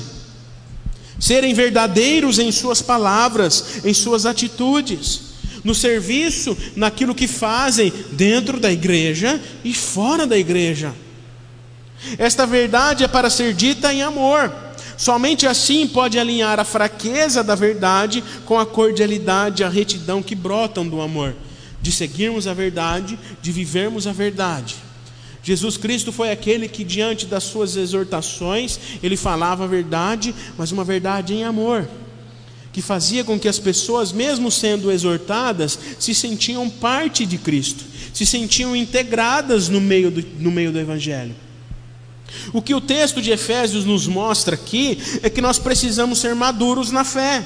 Serem 1.18 1.54
verdadeiros 1.54 2.38
em 2.38 2.52
suas 2.52 2.80
palavras, 2.80 3.84
em 3.84 3.92
suas 3.92 4.24
atitudes, 4.24 5.20
no 5.64 5.74
serviço, 5.74 6.56
naquilo 6.76 7.14
que 7.14 7.26
fazem 7.26 7.92
dentro 8.12 8.60
da 8.60 8.70
igreja 8.70 9.40
e 9.64 9.74
fora 9.74 10.26
da 10.26 10.38
igreja. 10.38 10.94
Esta 12.16 12.46
verdade 12.46 13.04
é 13.04 13.08
para 13.08 13.28
ser 13.28 13.52
dita 13.52 13.92
em 13.92 14.02
amor. 14.02 14.52
Somente 14.96 15.46
assim 15.46 15.86
pode 15.86 16.18
alinhar 16.18 16.58
a 16.58 16.64
fraqueza 16.64 17.42
da 17.42 17.54
verdade 17.54 18.22
com 18.44 18.58
a 18.58 18.66
cordialidade 18.66 19.62
e 19.62 19.64
a 19.64 19.68
retidão 19.68 20.22
que 20.22 20.34
brotam 20.34 20.88
do 20.88 21.00
amor, 21.00 21.34
de 21.80 21.92
seguirmos 21.92 22.46
a 22.46 22.54
verdade, 22.54 23.18
de 23.40 23.52
vivermos 23.52 24.06
a 24.06 24.12
verdade. 24.12 24.87
Jesus 25.42 25.76
Cristo 25.76 26.12
foi 26.12 26.30
aquele 26.30 26.68
que, 26.68 26.84
diante 26.84 27.26
das 27.26 27.44
suas 27.44 27.76
exortações, 27.76 28.78
ele 29.02 29.16
falava 29.16 29.64
a 29.64 29.68
verdade, 29.68 30.34
mas 30.56 30.72
uma 30.72 30.84
verdade 30.84 31.34
em 31.34 31.44
amor, 31.44 31.88
que 32.72 32.82
fazia 32.82 33.24
com 33.24 33.38
que 33.38 33.48
as 33.48 33.58
pessoas, 33.58 34.12
mesmo 34.12 34.50
sendo 34.50 34.90
exortadas, 34.90 35.78
se 35.98 36.14
sentiam 36.14 36.68
parte 36.68 37.24
de 37.24 37.38
Cristo, 37.38 37.84
se 38.12 38.26
sentiam 38.26 38.74
integradas 38.74 39.68
no 39.68 39.80
meio 39.80 40.10
do, 40.10 40.24
no 40.38 40.50
meio 40.50 40.72
do 40.72 40.78
Evangelho. 40.78 41.34
O 42.52 42.60
que 42.60 42.74
o 42.74 42.80
texto 42.80 43.22
de 43.22 43.30
Efésios 43.30 43.84
nos 43.84 44.06
mostra 44.06 44.54
aqui 44.54 44.98
é 45.22 45.30
que 45.30 45.40
nós 45.40 45.58
precisamos 45.58 46.18
ser 46.18 46.34
maduros 46.34 46.90
na 46.90 47.04
fé. 47.04 47.42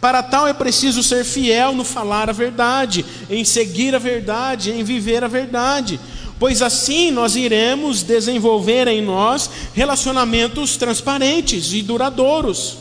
Para 0.00 0.24
tal 0.24 0.48
é 0.48 0.52
preciso 0.52 1.04
ser 1.04 1.24
fiel 1.24 1.72
no 1.72 1.84
falar 1.84 2.28
a 2.28 2.32
verdade, 2.32 3.04
em 3.30 3.44
seguir 3.44 3.94
a 3.94 3.98
verdade, 3.98 4.72
em 4.72 4.82
viver 4.82 5.22
a 5.22 5.28
verdade 5.28 6.00
pois 6.38 6.62
assim 6.62 7.10
nós 7.10 7.36
iremos 7.36 8.02
desenvolver 8.02 8.86
em 8.86 9.02
nós 9.02 9.50
relacionamentos 9.74 10.76
transparentes 10.76 11.72
e 11.72 11.82
duradouros, 11.82 12.78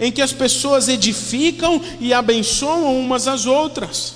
em 0.00 0.10
que 0.10 0.22
as 0.22 0.32
pessoas 0.32 0.88
edificam 0.88 1.80
e 2.00 2.12
abençoam 2.12 2.98
umas 2.98 3.26
às 3.26 3.46
outras. 3.46 4.14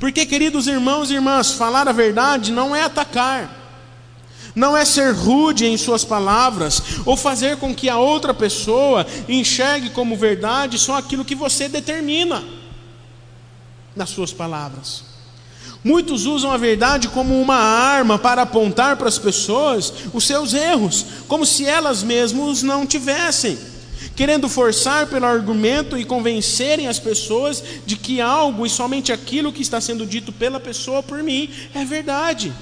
Porque, 0.00 0.24
queridos 0.26 0.66
irmãos 0.66 1.10
e 1.10 1.14
irmãs, 1.14 1.52
falar 1.52 1.88
a 1.88 1.92
verdade 1.92 2.52
não 2.52 2.74
é 2.74 2.82
atacar, 2.82 3.56
não 4.54 4.76
é 4.76 4.84
ser 4.84 5.12
rude 5.12 5.66
em 5.66 5.76
suas 5.76 6.04
palavras, 6.04 6.82
ou 7.04 7.16
fazer 7.16 7.56
com 7.56 7.74
que 7.74 7.88
a 7.88 7.98
outra 7.98 8.32
pessoa 8.32 9.06
enxergue 9.28 9.90
como 9.90 10.16
verdade 10.16 10.78
só 10.78 10.96
aquilo 10.96 11.24
que 11.24 11.34
você 11.34 11.68
determina 11.68 12.44
nas 13.94 14.10
suas 14.10 14.32
palavras. 14.32 15.07
Muitos 15.88 16.26
usam 16.26 16.50
a 16.50 16.58
verdade 16.58 17.08
como 17.08 17.40
uma 17.40 17.56
arma 17.56 18.18
para 18.18 18.42
apontar 18.42 18.98
para 18.98 19.08
as 19.08 19.18
pessoas 19.18 19.90
os 20.12 20.26
seus 20.26 20.52
erros, 20.52 21.06
como 21.26 21.46
se 21.46 21.64
elas 21.64 22.02
mesmas 22.02 22.62
não 22.62 22.84
tivessem, 22.84 23.56
querendo 24.14 24.50
forçar 24.50 25.06
pelo 25.06 25.24
argumento 25.24 25.96
e 25.96 26.04
convencerem 26.04 26.88
as 26.88 26.98
pessoas 26.98 27.64
de 27.86 27.96
que 27.96 28.20
algo 28.20 28.66
e 28.66 28.68
somente 28.68 29.14
aquilo 29.14 29.50
que 29.50 29.62
está 29.62 29.80
sendo 29.80 30.04
dito 30.04 30.30
pela 30.30 30.60
pessoa 30.60 31.02
por 31.02 31.22
mim 31.22 31.48
é 31.74 31.86
verdade. 31.86 32.52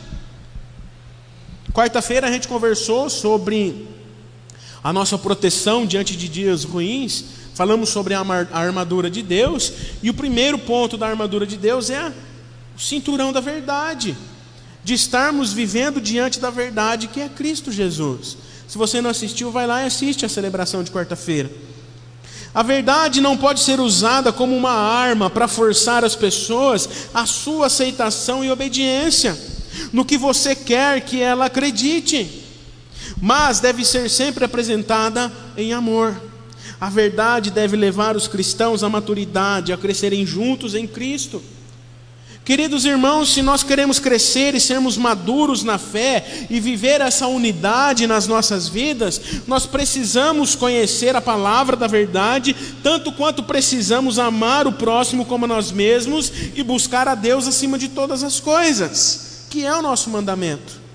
Quarta-feira 1.73 2.29
a 2.29 2.31
gente 2.31 2.47
conversou 2.47 3.11
sobre 3.11 3.89
a 4.85 4.93
nossa 4.93 5.19
proteção 5.19 5.85
diante 5.85 6.17
de 6.17 6.29
dias 6.29 6.63
ruins, 6.63 7.25
falamos 7.55 7.89
sobre 7.89 8.15
a 8.15 8.25
armadura 8.53 9.11
de 9.11 9.21
Deus, 9.21 9.73
e 10.01 10.11
o 10.11 10.15
primeiro 10.15 10.61
ponto 10.61 10.97
da 10.97 11.09
armadura 11.09 11.45
de 11.45 11.57
Deus 11.57 11.91
é 11.91 11.97
a 11.97 12.13
o 12.77 12.81
cinturão 12.81 13.33
da 13.33 13.41
verdade, 13.41 14.17
de 14.85 14.95
estarmos 14.95 15.53
vivendo 15.53 16.01
diante 16.01 16.39
da 16.39 16.51
verdade 16.51 17.09
que 17.09 17.21
é 17.21 17.29
Cristo 17.29 17.73
Jesus. 17.73 18.37
Se 18.69 18.77
você 18.77 19.01
não 19.01 19.11
assistiu, 19.11 19.51
vai 19.51 19.67
lá 19.67 19.83
e 19.83 19.87
assiste 19.87 20.27
a 20.27 20.29
celebração 20.29 20.83
de 20.83 20.91
quarta-feira. 20.91 21.51
A 22.55 22.63
verdade 22.63 23.21
não 23.21 23.37
pode 23.37 23.61
ser 23.61 23.81
usada 23.81 24.33
como 24.33 24.57
uma 24.57 24.73
arma 24.73 25.29
para 25.29 25.49
forçar 25.49 26.05
as 26.05 26.15
pessoas 26.15 26.89
a 27.13 27.27
sua 27.27 27.67
aceitação 27.67 28.45
e 28.45 28.51
obediência 28.51 29.37
no 29.93 30.05
que 30.05 30.17
você 30.17 30.55
quer 30.55 31.01
que 31.03 31.21
ela 31.21 31.47
acredite, 31.47 32.45
mas 33.21 33.61
deve 33.61 33.85
ser 33.85 34.09
sempre 34.09 34.45
apresentada 34.45 35.33
em 35.57 35.73
amor. 35.73 36.21
A 36.81 36.91
verdade 36.91 37.51
deve 37.51 37.77
levar 37.77 38.17
os 38.17 38.29
cristãos 38.29 38.83
à 38.83 38.89
maturidade, 38.89 39.73
a 39.73 39.77
crescerem 39.77 40.27
juntos 40.27 40.75
em 40.75 40.87
Cristo. 40.87 41.43
Queridos 42.47 42.85
irmãos, 42.85 43.35
se 43.35 43.43
nós 43.43 43.65
queremos 43.65 43.99
crescer 43.99 44.55
e 44.55 44.61
sermos 44.61 44.97
maduros 44.97 45.65
na 45.65 45.79
fé 45.79 46.47
e 46.49 46.61
viver 46.61 47.01
essa 47.01 47.27
unidade 47.27 48.07
nas 48.07 48.29
nossas 48.29 48.69
vidas, 48.69 49.21
nós 49.49 49.67
precisamos 49.67 50.55
conhecer 50.55 51.17
a 51.17 51.21
palavra 51.21 51.75
da 51.75 51.89
verdade, 51.89 52.55
tanto 52.85 53.11
quanto 53.11 53.43
precisamos 53.43 54.17
amar 54.21 54.69
o 54.69 54.73
próximo 54.73 55.25
como 55.25 55.45
nós 55.45 55.73
mesmos 55.73 56.31
e 56.55 56.63
buscar 56.63 57.09
a 57.09 57.17
Deus 57.17 57.49
acima 57.49 57.77
de 57.77 57.89
todas 57.89 58.23
as 58.23 58.39
coisas, 58.39 59.47
que 59.51 59.65
é 59.65 59.75
o 59.75 59.83
nosso 59.83 60.09
mandamento. 60.09 60.86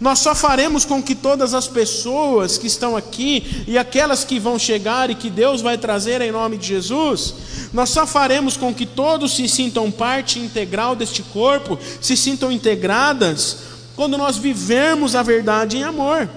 Nós 0.00 0.18
só 0.18 0.34
faremos 0.34 0.84
com 0.84 1.02
que 1.02 1.14
todas 1.14 1.54
as 1.54 1.66
pessoas 1.66 2.58
que 2.58 2.66
estão 2.66 2.96
aqui 2.96 3.64
e 3.66 3.78
aquelas 3.78 4.24
que 4.24 4.38
vão 4.38 4.58
chegar 4.58 5.10
e 5.10 5.14
que 5.14 5.30
Deus 5.30 5.60
vai 5.60 5.78
trazer 5.78 6.20
em 6.20 6.30
nome 6.30 6.56
de 6.56 6.68
Jesus, 6.68 7.34
nós 7.72 7.90
só 7.90 8.06
faremos 8.06 8.56
com 8.56 8.74
que 8.74 8.86
todos 8.86 9.34
se 9.34 9.48
sintam 9.48 9.90
parte 9.90 10.38
integral 10.38 10.94
deste 10.94 11.22
corpo, 11.22 11.78
se 12.00 12.16
sintam 12.16 12.52
integradas, 12.52 13.58
quando 13.96 14.16
nós 14.16 14.36
vivermos 14.36 15.14
a 15.14 15.22
verdade 15.22 15.76
em 15.76 15.82
amor, 15.82 16.28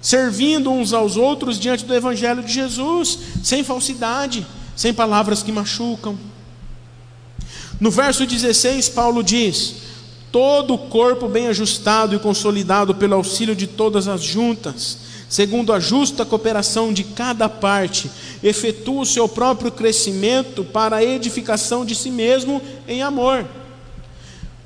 servindo 0.00 0.70
uns 0.70 0.92
aos 0.92 1.16
outros 1.16 1.58
diante 1.58 1.84
do 1.84 1.94
Evangelho 1.94 2.42
de 2.42 2.52
Jesus, 2.52 3.18
sem 3.42 3.62
falsidade, 3.62 4.46
sem 4.76 4.92
palavras 4.92 5.42
que 5.42 5.52
machucam. 5.52 6.18
No 7.78 7.90
verso 7.90 8.26
16, 8.26 8.90
Paulo 8.90 9.22
diz: 9.22 9.89
todo 10.32 10.74
o 10.74 10.78
corpo 10.78 11.28
bem 11.28 11.48
ajustado 11.48 12.14
e 12.14 12.18
consolidado 12.18 12.94
pelo 12.94 13.14
auxílio 13.14 13.54
de 13.54 13.66
todas 13.66 14.08
as 14.08 14.22
juntas, 14.22 14.98
segundo 15.28 15.72
a 15.72 15.80
justa 15.80 16.24
cooperação 16.24 16.92
de 16.92 17.04
cada 17.04 17.48
parte, 17.48 18.10
efetua 18.42 19.02
o 19.02 19.06
seu 19.06 19.28
próprio 19.28 19.70
crescimento 19.70 20.64
para 20.64 20.96
a 20.96 21.04
edificação 21.04 21.84
de 21.84 21.94
si 21.94 22.10
mesmo 22.10 22.62
em 22.86 23.02
amor. 23.02 23.44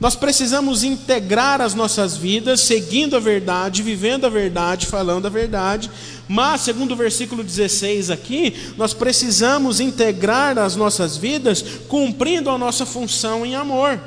Nós 0.01 0.17
precisamos 0.17 0.85
integrar 0.85 1.61
as 1.61 1.75
nossas 1.75 2.17
vidas, 2.17 2.61
seguindo 2.61 3.17
a 3.17 3.21
verdade, 3.21 3.83
vivendo 3.83 4.27
a 4.27 4.29
verdade, 4.29 4.87
falando 4.87 5.27
a 5.27 5.31
verdade, 5.31 5.91
mas, 6.29 6.63
segundo 6.63 6.93
o 6.93 6.97
versículo 6.97 7.43
16 7.43 8.11
aqui, 8.11 8.55
nós 8.77 8.93
precisamos 8.93 9.81
integrar 9.81 10.59
as 10.59 10.77
nossas 10.77 11.17
vidas 11.17 11.65
cumprindo 11.89 12.51
a 12.51 12.59
nossa 12.59 12.85
função 12.85 13.47
em 13.47 13.55
amor, 13.55 13.99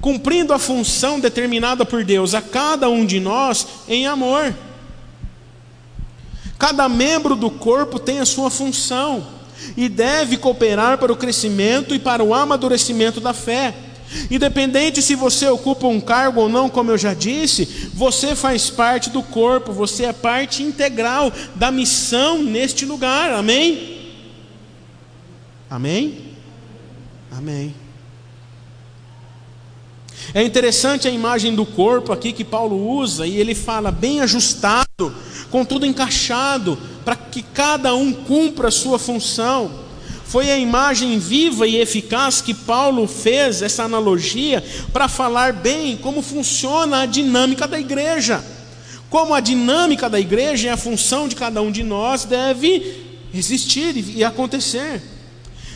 cumprindo 0.00 0.52
a 0.52 0.58
função 0.58 1.20
determinada 1.20 1.84
por 1.84 2.04
Deus 2.04 2.34
a 2.34 2.40
cada 2.40 2.88
um 2.88 3.04
de 3.04 3.20
nós 3.20 3.66
em 3.88 4.06
amor. 4.06 4.54
Cada 6.58 6.88
membro 6.88 7.36
do 7.36 7.50
corpo 7.50 7.98
tem 7.98 8.20
a 8.20 8.26
sua 8.26 8.50
função 8.50 9.26
e 9.76 9.88
deve 9.88 10.36
cooperar 10.36 10.98
para 10.98 11.12
o 11.12 11.16
crescimento 11.16 11.94
e 11.94 11.98
para 11.98 12.22
o 12.22 12.34
amadurecimento 12.34 13.20
da 13.20 13.32
fé. 13.32 13.74
Independente 14.30 15.00
se 15.00 15.14
você 15.14 15.48
ocupa 15.48 15.86
um 15.86 16.00
cargo 16.00 16.40
ou 16.40 16.48
não, 16.48 16.68
como 16.68 16.90
eu 16.90 16.98
já 16.98 17.14
disse, 17.14 17.64
você 17.94 18.34
faz 18.34 18.68
parte 18.68 19.08
do 19.08 19.22
corpo, 19.22 19.72
você 19.72 20.04
é 20.06 20.12
parte 20.12 20.62
integral 20.62 21.32
da 21.54 21.70
missão 21.70 22.42
neste 22.42 22.84
lugar. 22.84 23.32
Amém? 23.32 23.98
Amém? 25.70 26.18
Amém. 27.30 27.74
É 30.32 30.42
interessante 30.42 31.08
a 31.08 31.10
imagem 31.10 31.54
do 31.54 31.66
corpo 31.66 32.12
aqui 32.12 32.32
que 32.32 32.44
Paulo 32.44 32.88
usa, 32.96 33.26
e 33.26 33.36
ele 33.36 33.54
fala 33.54 33.90
bem 33.90 34.20
ajustado, 34.20 35.12
com 35.50 35.64
tudo 35.64 35.84
encaixado, 35.84 36.78
para 37.04 37.16
que 37.16 37.42
cada 37.42 37.94
um 37.94 38.12
cumpra 38.12 38.68
a 38.68 38.72
sua 38.72 38.98
função. 38.98 39.70
Foi 40.24 40.48
a 40.48 40.56
imagem 40.56 41.18
viva 41.18 41.66
e 41.66 41.76
eficaz 41.76 42.40
que 42.40 42.54
Paulo 42.54 43.08
fez, 43.08 43.62
essa 43.62 43.82
analogia, 43.82 44.62
para 44.92 45.08
falar 45.08 45.52
bem 45.52 45.96
como 45.96 46.22
funciona 46.22 47.00
a 47.00 47.06
dinâmica 47.06 47.66
da 47.66 47.80
igreja. 47.80 48.44
Como 49.08 49.34
a 49.34 49.40
dinâmica 49.40 50.08
da 50.08 50.20
igreja 50.20 50.68
e 50.68 50.70
a 50.70 50.76
função 50.76 51.26
de 51.26 51.34
cada 51.34 51.60
um 51.60 51.72
de 51.72 51.82
nós 51.82 52.24
deve 52.24 53.18
existir 53.34 53.96
e 53.96 54.22
acontecer. 54.22 55.02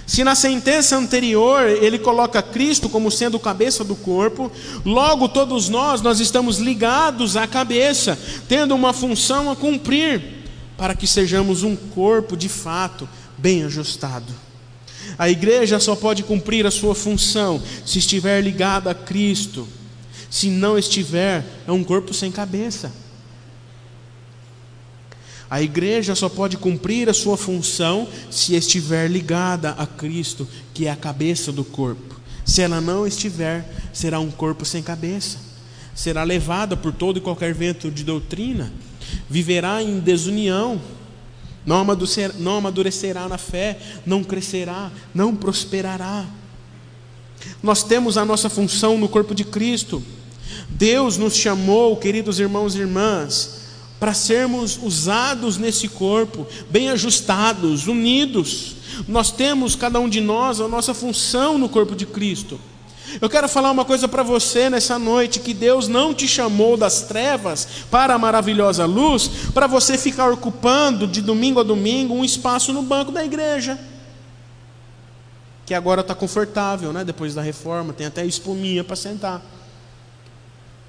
Se 0.07 0.23
na 0.23 0.35
sentença 0.35 0.97
anterior 0.97 1.67
ele 1.67 1.99
coloca 1.99 2.43
Cristo 2.43 2.89
como 2.89 3.11
sendo 3.11 3.39
cabeça 3.39 3.83
do 3.83 3.97
corpo, 3.97 4.53
logo 4.85 5.29
todos 5.29 5.69
nós 5.69 6.03
nós 6.03 6.21
estamos 6.21 6.59
ligados 6.59 7.37
à 7.37 7.47
cabeça, 7.47 8.19
tendo 8.49 8.75
uma 8.75 8.93
função 8.93 9.51
a 9.51 9.57
cumprir, 9.57 10.23
para 10.77 10.95
que 10.95 11.07
sejamos 11.07 11.63
um 11.63 11.75
corpo 11.75 12.37
de 12.37 12.49
fato 12.49 13.09
bem 13.39 13.65
ajustado. 13.65 14.33
A 15.19 15.31
igreja 15.31 15.79
só 15.79 15.95
pode 15.95 16.23
cumprir 16.23 16.67
a 16.67 16.71
sua 16.71 16.95
função 16.95 17.63
se 17.87 17.99
estiver 17.99 18.41
ligada 18.41 18.91
a 18.91 18.95
Cristo. 18.95 19.69
Se 20.29 20.49
não 20.49 20.77
estiver, 20.77 21.45
é 21.67 21.71
um 21.71 21.85
corpo 21.85 22.13
sem 22.13 22.33
cabeça. 22.33 22.93
A 25.55 25.63
igreja 25.63 26.17
só 26.17 26.29
pode 26.29 26.57
cumprir 26.57 27.09
a 27.09 27.15
sua 27.15 27.37
função 27.37 28.09
se 28.29 28.57
estiver 28.57 29.09
ligada 29.09 29.71
a 29.79 29.87
Cristo, 29.87 30.49
que 30.75 30.87
é 30.87 30.91
a 30.91 30.97
cabeça 30.97 31.53
do 31.53 31.63
corpo. 31.63 32.21
Se 32.45 32.61
ela 32.61 32.81
não 32.81 33.07
estiver, 33.07 33.65
será 33.93 34.19
um 34.19 34.33
corpo 34.33 34.65
sem 34.65 34.83
cabeça. 34.83 35.39
Será 35.95 36.25
levada 36.25 36.77
por 36.77 36.93
todo 36.93 37.19
e 37.19 37.21
qualquer 37.21 37.55
vento 37.55 37.89
de 37.89 38.03
doutrina, 38.03 38.73
viverá 39.31 39.81
em 39.81 40.01
desunião, 40.01 40.81
não 41.65 41.77
amadurecerá 42.57 43.29
na 43.29 43.39
fé, 43.39 43.79
não 44.05 44.25
crescerá, 44.25 44.91
não 45.15 45.37
prosperará. 45.37 46.27
Nós 47.63 47.85
temos 47.85 48.19
a 48.19 48.25
nossa 48.25 48.51
função 48.51 48.99
no 48.99 49.09
corpo 49.09 49.33
de 49.33 49.45
Cristo. 49.45 50.03
Deus 50.69 51.17
nos 51.17 51.37
chamou, 51.37 51.97
queridos 51.97 52.41
irmãos 52.41 52.75
e 52.75 52.81
irmãs, 52.81 53.63
para 53.99 54.13
sermos 54.13 54.79
usados 54.83 55.57
nesse 55.57 55.89
corpo, 55.89 56.47
bem 56.69 56.91
ajustados, 56.91 57.87
unidos. 57.87 58.77
Nós 59.09 59.31
temos, 59.31 59.75
cada 59.75 59.99
um 59.99 60.09
de 60.09 60.21
nós, 60.21 60.61
a 60.61 60.69
nossa 60.69 60.93
função 60.93 61.59
no 61.59 61.69
corpo 61.69 61.95
de 61.95 62.07
Cristo. 62.07 62.61
Eu 63.21 63.31
quero 63.31 63.49
falar 63.49 63.71
uma 63.71 63.85
coisa 63.85 64.09
para 64.09 64.23
você 64.23 64.69
nessa 64.69 64.99
noite: 64.99 65.41
que 65.41 65.55
Deus 65.55 65.89
não 65.89 66.13
te 66.13 66.27
chamou 66.27 66.77
das 66.77 67.03
trevas 67.03 67.67
para 67.91 68.15
a 68.15 68.19
maravilhosa 68.19 68.85
luz, 68.87 69.29
para 69.53 69.67
você 69.67 69.97
ficar 69.97 70.31
ocupando 70.31 71.07
de 71.07 71.21
domingo 71.21 71.61
a 71.61 71.63
domingo 71.63 72.15
um 72.15 72.25
espaço 72.25 72.73
no 72.73 72.83
banco 72.83 73.13
da 73.13 73.25
igreja. 73.25 73.79
Que 75.65 75.75
agora 75.75 76.01
está 76.01 76.15
confortável, 76.15 76.93
né? 76.93 77.05
Depois 77.05 77.35
da 77.35 77.41
reforma, 77.41 77.93
tem 77.93 78.07
até 78.07 78.27
espuminha 78.27 78.85
para 78.85 78.97
sentar. 78.97 79.43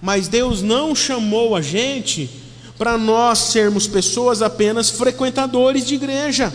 Mas 0.01 0.27
Deus 0.27 0.61
não 0.61 0.93
chamou 0.93 1.55
a 1.55 1.61
gente 1.61 2.29
para 2.77 2.97
nós 2.97 3.39
sermos 3.39 3.87
pessoas 3.87 4.41
apenas 4.41 4.89
frequentadores 4.89 5.85
de 5.85 5.95
igreja. 5.95 6.53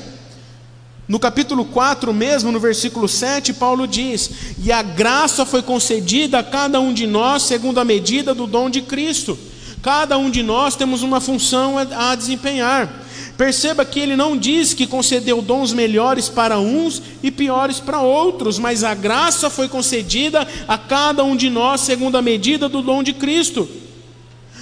No 1.08 1.18
capítulo 1.18 1.64
4 1.64 2.14
mesmo, 2.14 2.52
no 2.52 2.60
versículo 2.60 3.08
7, 3.08 3.52
Paulo 3.54 3.86
diz: 3.86 4.30
"E 4.62 4.70
a 4.70 4.80
graça 4.80 5.44
foi 5.44 5.62
concedida 5.62 6.38
a 6.38 6.44
cada 6.44 6.78
um 6.78 6.92
de 6.92 7.06
nós 7.06 7.42
segundo 7.42 7.80
a 7.80 7.84
medida 7.84 8.34
do 8.34 8.46
dom 8.46 8.70
de 8.70 8.82
Cristo". 8.82 9.36
Cada 9.82 10.18
um 10.18 10.30
de 10.30 10.42
nós 10.42 10.76
temos 10.76 11.02
uma 11.02 11.20
função 11.20 11.76
a 11.78 12.14
desempenhar. 12.14 13.06
Perceba 13.36 13.86
que 13.86 13.98
ele 13.98 14.14
não 14.14 14.36
diz 14.36 14.74
que 14.74 14.86
concedeu 14.86 15.40
dons 15.40 15.72
melhores 15.72 16.28
para 16.28 16.58
uns 16.60 17.00
e 17.22 17.30
piores 17.30 17.80
para 17.80 18.02
outros, 18.02 18.58
mas 18.58 18.84
a 18.84 18.94
graça 18.94 19.48
foi 19.48 19.66
concedida 19.66 20.46
a 20.68 20.76
cada 20.76 21.24
um 21.24 21.34
de 21.34 21.48
nós 21.48 21.80
segundo 21.80 22.18
a 22.18 22.22
medida 22.22 22.68
do 22.68 22.82
dom 22.82 23.02
de 23.02 23.14
Cristo. 23.14 23.66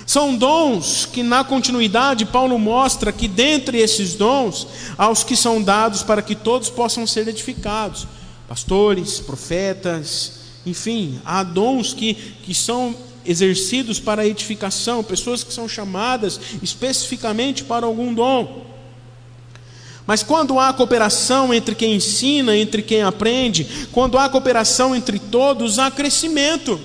São 0.08 0.34
dons 0.34 1.04
que, 1.04 1.22
na 1.22 1.44
continuidade, 1.44 2.24
Paulo 2.24 2.58
mostra 2.58 3.12
que, 3.12 3.28
dentre 3.28 3.76
esses 3.76 4.14
dons, 4.14 4.66
há 4.96 5.10
os 5.10 5.22
que 5.22 5.36
são 5.36 5.62
dados 5.62 6.02
para 6.02 6.22
que 6.22 6.34
todos 6.34 6.70
possam 6.70 7.06
ser 7.06 7.28
edificados 7.28 8.08
pastores, 8.48 9.20
profetas, 9.20 10.32
enfim, 10.64 11.20
há 11.26 11.42
dons 11.42 11.92
que, 11.92 12.14
que 12.14 12.54
são 12.54 12.96
exercidos 13.22 14.00
para 14.00 14.26
edificação, 14.26 15.04
pessoas 15.04 15.44
que 15.44 15.52
são 15.52 15.68
chamadas 15.68 16.40
especificamente 16.62 17.62
para 17.62 17.84
algum 17.84 18.14
dom. 18.14 18.64
Mas 20.06 20.22
quando 20.22 20.58
há 20.58 20.72
cooperação 20.72 21.52
entre 21.52 21.74
quem 21.74 21.96
ensina, 21.96 22.56
entre 22.56 22.80
quem 22.80 23.02
aprende, 23.02 23.88
quando 23.92 24.16
há 24.16 24.26
cooperação 24.30 24.96
entre 24.96 25.18
todos, 25.18 25.78
há 25.78 25.90
crescimento. 25.90 26.80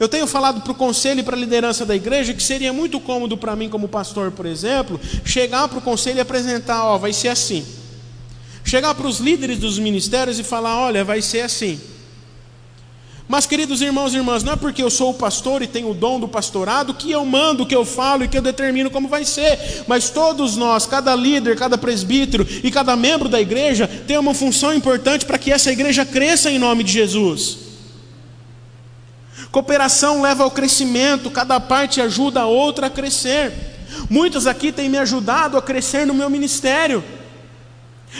Eu 0.00 0.08
tenho 0.08 0.26
falado 0.26 0.60
para 0.60 0.70
o 0.70 0.74
conselho 0.74 1.20
e 1.20 1.22
para 1.22 1.34
a 1.34 1.38
liderança 1.38 1.84
da 1.84 1.96
igreja 1.96 2.32
que 2.32 2.42
seria 2.42 2.72
muito 2.72 3.00
cômodo 3.00 3.36
para 3.36 3.56
mim, 3.56 3.68
como 3.68 3.88
pastor, 3.88 4.30
por 4.30 4.46
exemplo, 4.46 5.00
chegar 5.24 5.66
para 5.68 5.78
o 5.78 5.82
conselho 5.82 6.18
e 6.18 6.20
apresentar: 6.20 6.84
ó, 6.84 6.96
vai 6.98 7.12
ser 7.12 7.28
assim. 7.28 7.66
Chegar 8.64 8.94
para 8.94 9.08
os 9.08 9.18
líderes 9.18 9.58
dos 9.58 9.78
ministérios 9.78 10.38
e 10.38 10.44
falar: 10.44 10.78
olha, 10.78 11.04
vai 11.04 11.20
ser 11.20 11.40
assim. 11.40 11.80
Mas, 13.26 13.44
queridos 13.44 13.82
irmãos 13.82 14.14
e 14.14 14.16
irmãs, 14.16 14.42
não 14.42 14.54
é 14.54 14.56
porque 14.56 14.82
eu 14.82 14.88
sou 14.88 15.10
o 15.10 15.14
pastor 15.14 15.60
e 15.60 15.66
tenho 15.66 15.90
o 15.90 15.94
dom 15.94 16.18
do 16.18 16.26
pastorado 16.26 16.94
que 16.94 17.10
eu 17.10 17.26
mando, 17.26 17.66
que 17.66 17.74
eu 17.74 17.84
falo 17.84 18.24
e 18.24 18.28
que 18.28 18.38
eu 18.38 18.42
determino 18.42 18.90
como 18.90 19.06
vai 19.06 19.24
ser. 19.24 19.84
Mas 19.86 20.08
todos 20.08 20.56
nós, 20.56 20.86
cada 20.86 21.14
líder, 21.14 21.54
cada 21.54 21.76
presbítero 21.76 22.46
e 22.64 22.70
cada 22.70 22.96
membro 22.96 23.28
da 23.28 23.38
igreja 23.38 23.86
tem 24.06 24.16
uma 24.16 24.32
função 24.32 24.72
importante 24.72 25.26
para 25.26 25.36
que 25.36 25.52
essa 25.52 25.70
igreja 25.70 26.06
cresça 26.06 26.50
em 26.50 26.58
nome 26.58 26.82
de 26.82 26.92
Jesus. 26.92 27.67
Cooperação 29.50 30.20
leva 30.20 30.44
ao 30.44 30.50
crescimento, 30.50 31.30
cada 31.30 31.58
parte 31.58 32.00
ajuda 32.00 32.40
a 32.40 32.46
outra 32.46 32.88
a 32.88 32.90
crescer. 32.90 33.52
Muitos 34.10 34.46
aqui 34.46 34.70
têm 34.70 34.88
me 34.88 34.98
ajudado 34.98 35.56
a 35.56 35.62
crescer 35.62 36.06
no 36.06 36.14
meu 36.14 36.28
ministério. 36.28 37.02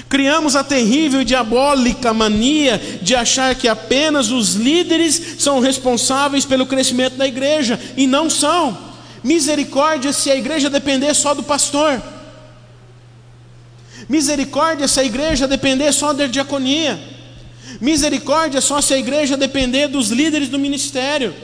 Criamos 0.09 0.55
a 0.55 0.62
terrível 0.62 1.23
e 1.23 1.25
diabólica 1.25 2.12
mania 2.12 2.79
de 3.01 3.14
achar 3.14 3.55
que 3.55 3.69
apenas 3.69 4.31
os 4.31 4.55
líderes 4.55 5.37
são 5.38 5.61
responsáveis 5.61 6.45
pelo 6.45 6.67
crescimento 6.67 7.17
da 7.17 7.27
igreja, 7.27 7.79
e 7.97 8.07
não 8.07 8.29
são. 8.29 8.77
Misericórdia 9.23 10.12
se 10.12 10.31
a 10.31 10.37
igreja 10.37 10.71
depender 10.71 11.14
só 11.14 11.35
do 11.35 11.43
pastor. 11.43 12.03
Misericórdia 14.09 14.87
se 14.87 15.01
a 15.01 15.05
igreja 15.05 15.49
depender 15.49 15.93
só 15.93 16.12
da 16.12 16.27
diaconia. 16.27 17.18
Misericórdia 17.81 18.61
só 18.61 18.81
se 18.81 18.94
a 18.94 18.99
igreja 18.99 19.37
depender 19.37 19.88
dos 19.88 20.11
líderes 20.11 20.49
do 20.49 20.59
ministério. 20.59 21.35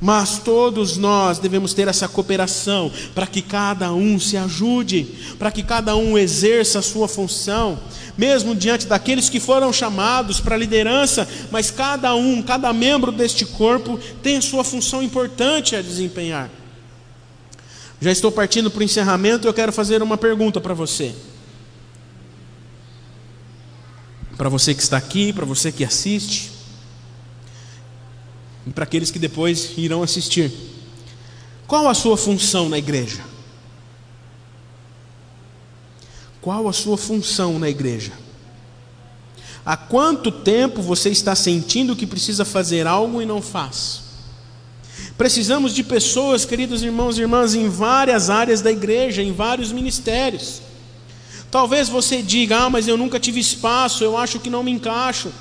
Mas 0.00 0.38
todos 0.38 0.96
nós 0.96 1.38
devemos 1.38 1.72
ter 1.72 1.88
essa 1.88 2.06
cooperação 2.06 2.92
para 3.14 3.26
que 3.26 3.40
cada 3.40 3.92
um 3.94 4.20
se 4.20 4.36
ajude, 4.36 5.06
para 5.38 5.50
que 5.50 5.62
cada 5.62 5.96
um 5.96 6.18
exerça 6.18 6.80
a 6.80 6.82
sua 6.82 7.08
função, 7.08 7.78
mesmo 8.16 8.54
diante 8.54 8.86
daqueles 8.86 9.30
que 9.30 9.40
foram 9.40 9.72
chamados 9.72 10.38
para 10.38 10.54
a 10.54 10.58
liderança, 10.58 11.26
mas 11.50 11.70
cada 11.70 12.14
um, 12.14 12.42
cada 12.42 12.72
membro 12.72 13.10
deste 13.10 13.46
corpo 13.46 13.98
tem 14.22 14.36
a 14.36 14.42
sua 14.42 14.62
função 14.62 15.02
importante 15.02 15.74
a 15.74 15.80
desempenhar. 15.80 16.50
Já 17.98 18.10
estou 18.10 18.30
partindo 18.30 18.70
para 18.70 18.80
o 18.80 18.84
encerramento, 18.84 19.48
eu 19.48 19.54
quero 19.54 19.72
fazer 19.72 20.02
uma 20.02 20.18
pergunta 20.18 20.60
para 20.60 20.74
você. 20.74 21.14
Para 24.36 24.48
você 24.48 24.74
que 24.74 24.82
está 24.82 24.96
aqui, 24.96 25.32
para 25.32 25.46
você 25.46 25.72
que 25.72 25.84
assiste, 25.84 26.52
e 28.66 28.70
para 28.70 28.84
aqueles 28.84 29.10
que 29.10 29.18
depois 29.18 29.72
irão 29.76 30.02
assistir. 30.02 30.52
Qual 31.66 31.88
a 31.88 31.94
sua 31.94 32.16
função 32.16 32.68
na 32.68 32.78
igreja? 32.78 33.20
Qual 36.40 36.68
a 36.68 36.72
sua 36.72 36.96
função 36.96 37.58
na 37.58 37.68
igreja? 37.68 38.12
Há 39.64 39.76
quanto 39.76 40.30
tempo 40.30 40.80
você 40.80 41.10
está 41.10 41.34
sentindo 41.34 41.96
que 41.96 42.06
precisa 42.06 42.44
fazer 42.44 42.86
algo 42.86 43.20
e 43.20 43.26
não 43.26 43.42
faz? 43.42 44.02
Precisamos 45.18 45.74
de 45.74 45.82
pessoas, 45.82 46.44
queridos 46.44 46.82
irmãos 46.82 47.18
e 47.18 47.22
irmãs, 47.22 47.54
em 47.54 47.68
várias 47.68 48.30
áreas 48.30 48.60
da 48.60 48.70
igreja, 48.70 49.22
em 49.22 49.32
vários 49.32 49.72
ministérios. 49.72 50.60
Talvez 51.56 51.88
você 51.88 52.20
diga: 52.20 52.64
Ah, 52.64 52.68
mas 52.68 52.86
eu 52.86 52.98
nunca 52.98 53.18
tive 53.18 53.40
espaço, 53.40 54.04
eu 54.04 54.14
acho 54.14 54.38
que 54.38 54.50
não 54.50 54.62
me 54.62 54.70
encaixo. 54.70 55.32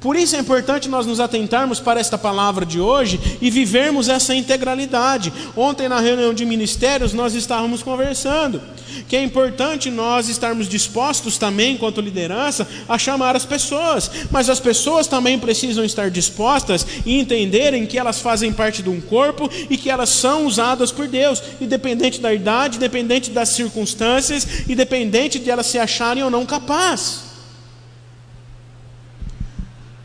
Por 0.00 0.14
isso 0.14 0.36
é 0.36 0.38
importante 0.38 0.88
nós 0.88 1.06
nos 1.06 1.18
atentarmos 1.18 1.80
para 1.80 1.98
esta 1.98 2.16
palavra 2.16 2.64
de 2.64 2.80
hoje 2.80 3.38
e 3.40 3.50
vivermos 3.50 4.08
essa 4.08 4.34
integralidade. 4.34 5.32
Ontem, 5.56 5.88
na 5.88 5.98
reunião 5.98 6.32
de 6.32 6.44
ministérios, 6.44 7.12
nós 7.12 7.34
estávamos 7.34 7.82
conversando 7.82 8.60
que 9.08 9.16
é 9.16 9.22
importante 9.22 9.90
nós 9.90 10.28
estarmos 10.28 10.68
dispostos 10.68 11.36
também, 11.36 11.74
enquanto 11.74 12.00
liderança, 12.00 12.66
a 12.88 12.98
chamar 12.98 13.36
as 13.36 13.44
pessoas, 13.44 14.10
mas 14.30 14.48
as 14.48 14.60
pessoas 14.60 15.06
também 15.06 15.38
precisam 15.38 15.84
estar 15.84 16.10
dispostas 16.10 16.86
e 17.04 17.18
entenderem 17.18 17.86
que 17.86 17.98
elas 17.98 18.20
fazem 18.20 18.52
parte 18.52 18.82
de 18.82 18.88
um 18.88 19.00
corpo 19.00 19.50
e 19.68 19.76
que 19.76 19.90
elas 19.90 20.08
são 20.08 20.46
usadas 20.46 20.90
por 20.92 21.06
Deus, 21.06 21.42
independente 21.60 22.20
da 22.20 22.32
idade, 22.32 22.76
independente 22.76 23.30
das 23.30 23.50
circunstâncias, 23.50 24.46
independente 24.68 25.38
de 25.38 25.50
elas 25.50 25.66
se 25.66 25.78
acharem 25.78 26.22
ou 26.22 26.30
não 26.30 26.46
capazes. 26.46 27.27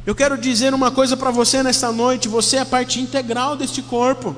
Eu 0.06 0.14
quero 0.14 0.38
dizer 0.38 0.74
uma 0.74 0.92
coisa 0.92 1.16
para 1.16 1.32
você 1.32 1.64
nesta 1.64 1.92
noite: 1.92 2.28
você 2.28 2.58
é 2.58 2.66
parte 2.66 3.00
integral 3.00 3.56
deste 3.56 3.82
corpo. 3.82 4.36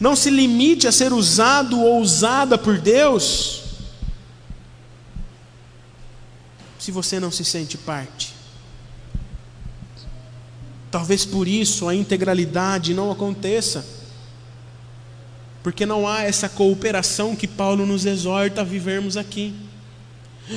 Não 0.00 0.16
se 0.16 0.30
limite 0.30 0.88
a 0.88 0.92
ser 0.92 1.12
usado 1.12 1.80
ou 1.80 2.00
usada 2.00 2.58
por 2.58 2.78
Deus, 2.78 3.62
se 6.78 6.90
você 6.90 7.20
não 7.20 7.30
se 7.30 7.44
sente 7.44 7.78
parte. 7.78 8.34
Talvez 10.90 11.24
por 11.24 11.46
isso 11.46 11.88
a 11.88 11.94
integralidade 11.94 12.92
não 12.92 13.12
aconteça, 13.12 13.86
porque 15.62 15.86
não 15.86 16.06
há 16.06 16.22
essa 16.22 16.48
cooperação 16.48 17.36
que 17.36 17.46
Paulo 17.46 17.86
nos 17.86 18.04
exorta 18.06 18.62
a 18.62 18.64
vivermos 18.64 19.16
aqui. 19.16 19.54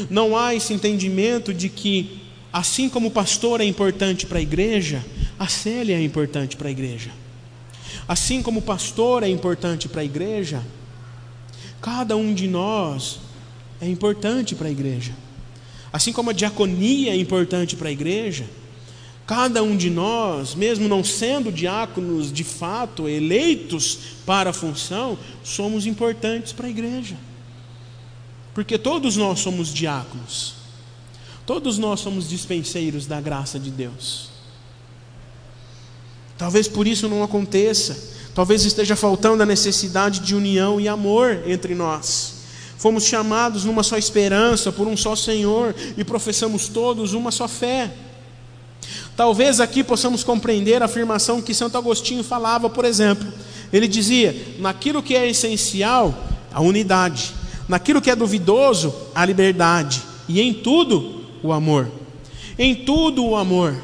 Não 0.10 0.36
há 0.36 0.56
esse 0.56 0.74
entendimento 0.74 1.54
de 1.54 1.70
que 1.70 2.23
Assim 2.54 2.88
como 2.88 3.08
o 3.08 3.12
pastor 3.12 3.62
é 3.62 3.66
importante 3.66 4.28
para 4.28 4.38
a 4.38 4.42
igreja, 4.42 5.04
a 5.40 5.48
Célia 5.48 5.98
é 5.98 6.04
importante 6.04 6.56
para 6.56 6.68
a 6.68 6.72
igreja. 6.72 7.10
Assim 8.08 8.44
como 8.44 8.60
o 8.60 8.64
pastor 8.64 9.24
é 9.24 9.28
importante 9.28 9.90
para 9.90 10.02
a 10.02 10.06
igreja, 10.06 10.64
cada 11.82 12.16
um 12.16 12.32
de 12.32 12.48
nós 12.48 13.20
é 13.82 13.90
importante 13.90 14.54
para 14.54 14.68
a 14.68 14.72
igreja. 14.72 15.14
Assim 15.92 16.14
como 16.14 16.30
a 16.30 16.34
diaconia 16.34 17.14
é 17.14 17.16
importante 17.16 17.76
para 17.76 17.90
a 17.90 17.92
igreja, 17.92 18.46
cada 19.26 19.64
um 19.64 19.76
de 19.76 19.90
nós, 19.90 20.54
mesmo 20.54 20.88
não 20.88 21.04
sendo 21.04 21.52
diáconos 21.52 22.32
de 22.32 22.44
fato 22.44 23.10
eleitos 23.10 23.98
para 24.28 24.52
a 24.52 24.54
função, 24.54 25.18
somos 25.44 25.88
importantes 25.88 26.54
para 26.54 26.68
a 26.68 26.70
igreja. 26.70 27.16
Porque 28.54 28.78
todos 28.78 29.18
nós 29.18 29.40
somos 29.40 29.74
diáconos. 29.74 30.63
Todos 31.46 31.78
nós 31.78 32.00
somos 32.00 32.30
dispenseiros 32.30 33.06
da 33.06 33.20
graça 33.20 33.60
de 33.60 33.70
Deus. 33.70 34.30
Talvez 36.38 36.68
por 36.68 36.88
isso 36.88 37.10
não 37.10 37.24
aconteça. 37.24 38.14
Talvez 38.34 38.66
esteja 38.66 38.96
faltando 38.96 39.44
a 39.44 39.46
necessidade 39.46 40.22
de 40.22 40.36
união 40.36 40.80
e 40.80 40.88
amor 40.88 41.44
entre 41.46 41.76
nós. 41.76 42.34
Fomos 42.78 43.06
chamados 43.06 43.64
numa 43.64 43.84
só 43.84 43.98
esperança, 43.98 44.72
por 44.72 44.88
um 44.88 44.98
só 44.98 45.16
Senhor, 45.16 45.76
e 45.98 46.04
professamos 46.04 46.68
todos 46.68 47.14
uma 47.14 47.32
só 47.32 47.48
fé. 47.48 47.94
Talvez 49.16 49.60
aqui 49.60 49.84
possamos 49.84 50.24
compreender 50.24 50.82
a 50.82 50.86
afirmação 50.86 51.42
que 51.42 51.54
Santo 51.54 51.78
Agostinho 51.78 52.24
falava, 52.24 52.70
por 52.70 52.84
exemplo. 52.84 53.32
Ele 53.72 53.88
dizia: 53.88 54.36
naquilo 54.60 55.04
que 55.04 55.16
é 55.16 55.30
essencial, 55.30 56.14
a 56.52 56.62
unidade, 56.62 57.34
naquilo 57.68 58.02
que 58.02 58.12
é 58.12 58.16
duvidoso, 58.16 58.94
a 59.14 59.24
liberdade, 59.26 60.02
e 60.28 60.42
em 60.42 60.54
tudo, 60.54 61.23
o 61.44 61.52
amor. 61.52 61.92
Em 62.58 62.74
tudo 62.74 63.26
o 63.26 63.36
amor. 63.36 63.76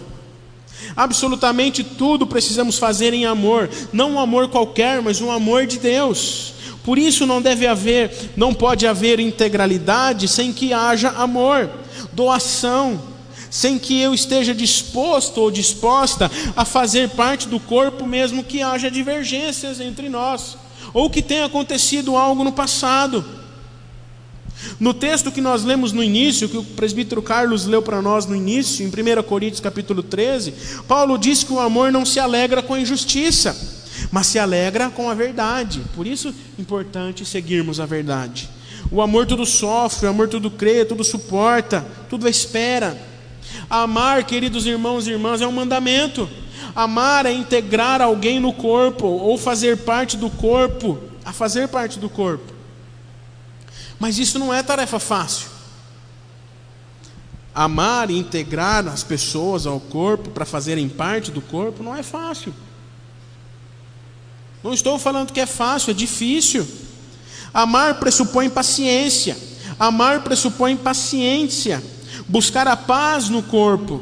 Absolutamente 0.96 1.84
tudo 1.84 2.26
precisamos 2.26 2.80
fazer 2.80 3.14
em 3.14 3.26
amor, 3.26 3.70
não 3.92 4.14
um 4.14 4.20
amor 4.20 4.48
qualquer, 4.48 5.02
mas 5.02 5.22
um 5.22 5.30
amor 5.30 5.68
de 5.68 5.78
Deus. 5.78 6.54
Por 6.84 6.98
isso 6.98 7.26
não 7.26 7.42
deve 7.42 7.68
haver, 7.68 8.32
não 8.36 8.54
pode 8.54 8.88
haver 8.88 9.20
integralidade 9.20 10.28
sem 10.28 10.54
que 10.54 10.74
haja 10.74 11.10
amor, 11.10 11.70
doação, 12.14 13.00
sem 13.50 13.78
que 13.78 14.00
eu 14.00 14.14
esteja 14.14 14.54
disposto 14.54 15.40
ou 15.40 15.52
disposta 15.52 16.32
a 16.56 16.64
fazer 16.64 17.10
parte 17.10 17.48
do 17.48 17.60
corpo, 17.60 18.06
mesmo 18.06 18.44
que 18.44 18.62
haja 18.62 18.90
divergências 18.90 19.80
entre 19.80 20.08
nós, 20.08 20.58
ou 20.94 21.10
que 21.10 21.22
tenha 21.22 21.46
acontecido 21.46 22.16
algo 22.16 22.44
no 22.44 22.52
passado. 22.52 23.39
No 24.80 24.94
texto 24.94 25.32
que 25.32 25.42
nós 25.42 25.64
lemos 25.64 25.92
no 25.92 26.04
início, 26.04 26.50
que 26.50 26.58
o 26.58 26.64
presbítero 26.64 27.22
Carlos 27.22 27.66
leu 27.66 27.82
para 27.82 28.02
nós 28.02 28.26
no 28.26 28.36
início, 28.36 28.86
em 28.86 28.90
1 28.90 29.24
Coríntios 29.24 29.60
capítulo 29.60 30.04
13, 30.04 30.54
Paulo 30.88 31.18
diz 31.18 31.44
que 31.44 31.54
o 31.54 31.60
amor 31.60 31.92
não 31.92 32.06
se 32.06 32.20
alegra 32.20 32.62
com 32.62 32.74
a 32.74 32.80
injustiça, 32.80 33.56
mas 34.12 34.28
se 34.28 34.40
alegra 34.40 34.90
com 34.90 35.10
a 35.10 35.14
verdade. 35.14 35.82
Por 35.96 36.06
isso 36.06 36.30
é 36.30 36.62
importante 36.62 37.26
seguirmos 37.26 37.80
a 37.80 37.86
verdade. 37.86 38.50
O 38.92 39.02
amor 39.02 39.26
tudo 39.26 39.46
sofre, 39.46 40.08
o 40.08 40.10
amor 40.10 40.28
tudo 40.28 40.50
crê, 40.50 40.84
tudo 40.84 41.04
suporta, 41.04 41.86
tudo 42.10 42.28
espera. 42.28 42.98
Amar, 43.70 44.24
queridos 44.24 44.66
irmãos 44.66 45.08
e 45.08 45.12
irmãs, 45.12 45.42
é 45.42 45.48
um 45.48 45.52
mandamento. 45.52 46.30
Amar 46.76 47.26
é 47.26 47.32
integrar 47.32 48.02
alguém 48.02 48.40
no 48.40 48.54
corpo 48.54 49.08
ou 49.08 49.38
fazer 49.38 49.78
parte 49.78 50.18
do 50.18 50.30
corpo, 50.30 50.98
a 51.24 51.32
fazer 51.32 51.68
parte 51.68 52.00
do 52.00 52.10
corpo. 52.10 52.59
Mas 54.00 54.18
isso 54.18 54.40
não 54.40 54.54
é 54.54 54.64
tarefa 54.64 54.98
fácil. 54.98 55.50
Amar 57.54 58.10
e 58.10 58.18
integrar 58.18 58.88
as 58.88 59.04
pessoas 59.04 59.68
ao 59.68 59.80
corpo 59.80 60.30
para 60.30 60.46
fazerem 60.46 60.88
parte 60.88 61.30
do 61.30 61.42
corpo 61.42 61.84
não 61.84 61.96
é 61.96 62.02
fácil. 62.02 62.54
Não 64.64 64.74
estou 64.74 64.98
falando 64.98 65.34
que 65.34 65.40
é 65.42 65.46
fácil, 65.46 65.92
é 65.92 65.94
difícil. 65.94 66.66
Amar 67.54 68.00
pressupõe 68.00 68.50
paciência. 68.50 69.38
Amar 69.78 70.24
pressupõe 70.24 70.78
paciência. 70.78 71.84
Buscar 72.28 72.68
a 72.68 72.78
paz 72.78 73.28
no 73.28 73.44
corpo. 73.44 74.02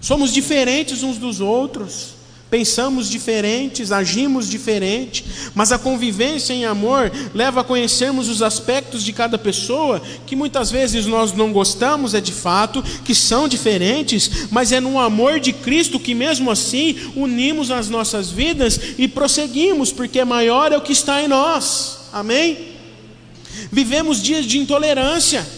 Somos 0.00 0.32
diferentes 0.32 1.02
uns 1.02 1.18
dos 1.18 1.40
outros 1.40 2.17
pensamos 2.50 3.08
diferentes, 3.08 3.92
agimos 3.92 4.48
diferente, 4.48 5.24
mas 5.54 5.70
a 5.70 5.78
convivência 5.78 6.52
em 6.52 6.64
amor 6.64 7.12
leva 7.34 7.60
a 7.60 7.64
conhecermos 7.64 8.28
os 8.28 8.42
aspectos 8.42 9.02
de 9.02 9.12
cada 9.12 9.36
pessoa 9.36 10.00
que 10.26 10.34
muitas 10.34 10.70
vezes 10.70 11.06
nós 11.06 11.32
não 11.32 11.52
gostamos, 11.52 12.14
é 12.14 12.20
de 12.20 12.32
fato, 12.32 12.82
que 13.04 13.14
são 13.14 13.48
diferentes, 13.48 14.48
mas 14.50 14.72
é 14.72 14.80
no 14.80 14.98
amor 14.98 15.40
de 15.40 15.52
Cristo 15.52 16.00
que 16.00 16.14
mesmo 16.14 16.50
assim 16.50 16.96
unimos 17.14 17.70
as 17.70 17.88
nossas 17.88 18.30
vidas 18.30 18.80
e 18.96 19.06
prosseguimos, 19.06 19.92
porque 19.92 20.24
maior 20.24 20.72
é 20.72 20.76
o 20.76 20.82
que 20.82 20.92
está 20.92 21.22
em 21.22 21.28
nós. 21.28 21.98
Amém? 22.12 22.68
Vivemos 23.70 24.22
dias 24.22 24.46
de 24.46 24.58
intolerância 24.58 25.57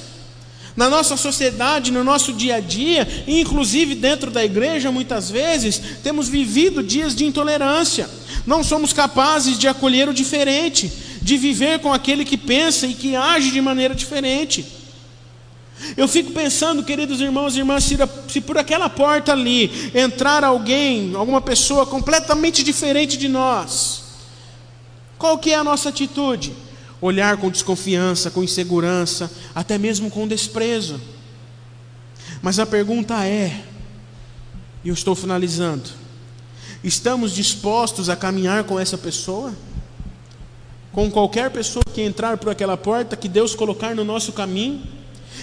na 0.76 0.88
nossa 0.88 1.16
sociedade, 1.16 1.90
no 1.90 2.04
nosso 2.04 2.32
dia 2.32 2.56
a 2.56 2.60
dia, 2.60 3.06
inclusive 3.26 3.94
dentro 3.94 4.30
da 4.30 4.44
igreja, 4.44 4.90
muitas 4.90 5.30
vezes, 5.30 5.80
temos 6.02 6.28
vivido 6.28 6.82
dias 6.82 7.14
de 7.14 7.24
intolerância. 7.24 8.08
Não 8.46 8.62
somos 8.62 8.92
capazes 8.92 9.58
de 9.58 9.68
acolher 9.68 10.08
o 10.08 10.14
diferente, 10.14 10.90
de 11.20 11.36
viver 11.36 11.80
com 11.80 11.92
aquele 11.92 12.24
que 12.24 12.36
pensa 12.36 12.86
e 12.86 12.94
que 12.94 13.16
age 13.16 13.50
de 13.50 13.60
maneira 13.60 13.94
diferente. 13.94 14.64
Eu 15.96 16.06
fico 16.06 16.30
pensando, 16.32 16.84
queridos 16.84 17.20
irmãos 17.20 17.56
e 17.56 17.58
irmãs, 17.58 17.84
se, 17.84 17.96
se 18.28 18.40
por 18.40 18.58
aquela 18.58 18.88
porta 18.88 19.32
ali 19.32 19.90
entrar 19.94 20.44
alguém, 20.44 21.14
alguma 21.14 21.40
pessoa 21.40 21.86
completamente 21.86 22.62
diferente 22.62 23.16
de 23.16 23.28
nós, 23.28 24.02
qual 25.18 25.38
que 25.38 25.52
é 25.52 25.56
a 25.56 25.64
nossa 25.64 25.88
atitude? 25.88 26.52
Olhar 27.00 27.36
com 27.36 27.50
desconfiança, 27.50 28.30
com 28.30 28.42
insegurança, 28.42 29.30
até 29.54 29.78
mesmo 29.78 30.10
com 30.10 30.28
desprezo. 30.28 31.00
Mas 32.42 32.58
a 32.58 32.66
pergunta 32.66 33.26
é, 33.26 33.64
e 34.84 34.88
eu 34.88 34.94
estou 34.94 35.14
finalizando: 35.14 35.90
estamos 36.82 37.32
dispostos 37.34 38.08
a 38.08 38.16
caminhar 38.16 38.64
com 38.64 38.78
essa 38.78 38.98
pessoa? 38.98 39.54
com 40.92 41.10
qualquer 41.10 41.50
pessoa 41.50 41.84
que 41.92 42.02
entrar 42.02 42.36
por 42.36 42.50
aquela 42.50 42.76
porta 42.76 43.16
que 43.16 43.28
Deus 43.28 43.54
colocar 43.54 43.94
no 43.94 44.04
nosso 44.04 44.32
caminho? 44.32 44.82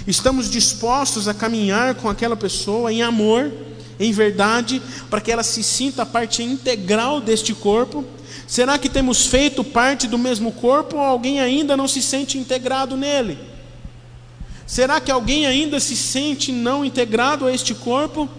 Estamos 0.06 0.50
dispostos 0.50 1.28
a 1.28 1.34
caminhar 1.34 1.96
com 1.96 2.10
aquela 2.10 2.36
pessoa 2.36 2.92
em 2.92 3.02
amor, 3.02 3.52
em 4.00 4.12
verdade, 4.12 4.82
para 5.10 5.22
que 5.22 5.32
ela 5.32 5.44
se 5.44 5.64
sinta 5.64 6.06
parte 6.06 6.44
integral 6.44 7.22
deste 7.22 7.54
corpo? 7.54 8.04
Será 8.48 8.80
que 8.80 8.88
temos 8.88 9.28
feito 9.28 9.62
parte 9.62 10.08
do 10.08 10.18
mesmo 10.18 10.54
corpo 10.54 10.96
ou 10.96 11.02
alguém 11.02 11.42
ainda 11.42 11.76
não 11.76 11.88
se 11.88 12.02
sente 12.02 12.38
integrado 12.38 12.96
nele? 12.96 13.38
Será 14.66 15.02
que 15.02 15.12
alguém 15.12 15.46
ainda 15.46 15.82
se 15.82 15.98
sente 15.98 16.52
não 16.54 16.86
integrado 16.86 17.46
a 17.46 17.54
este 17.54 17.76
corpo? 17.76 18.30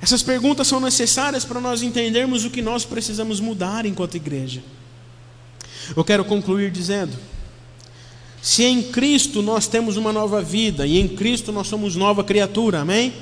Essas 0.00 0.22
perguntas 0.22 0.66
são 0.66 0.80
necessárias 0.80 1.44
para 1.44 1.60
nós 1.60 1.82
entendermos 1.82 2.44
o 2.46 2.50
que 2.50 2.62
nós 2.62 2.84
precisamos 2.84 3.40
mudar 3.40 3.84
enquanto 3.84 4.16
igreja. 4.16 4.62
Eu 5.94 6.02
quero 6.02 6.24
concluir 6.24 6.70
dizendo: 6.70 7.16
se 8.40 8.62
em 8.62 8.82
Cristo 8.82 9.42
nós 9.42 9.66
temos 9.66 9.96
uma 9.98 10.12
nova 10.12 10.40
vida 10.40 10.86
e 10.86 10.98
em 10.98 11.08
Cristo 11.08 11.52
nós 11.52 11.66
somos 11.66 11.94
nova 11.94 12.24
criatura, 12.24 12.80
amém? 12.80 13.12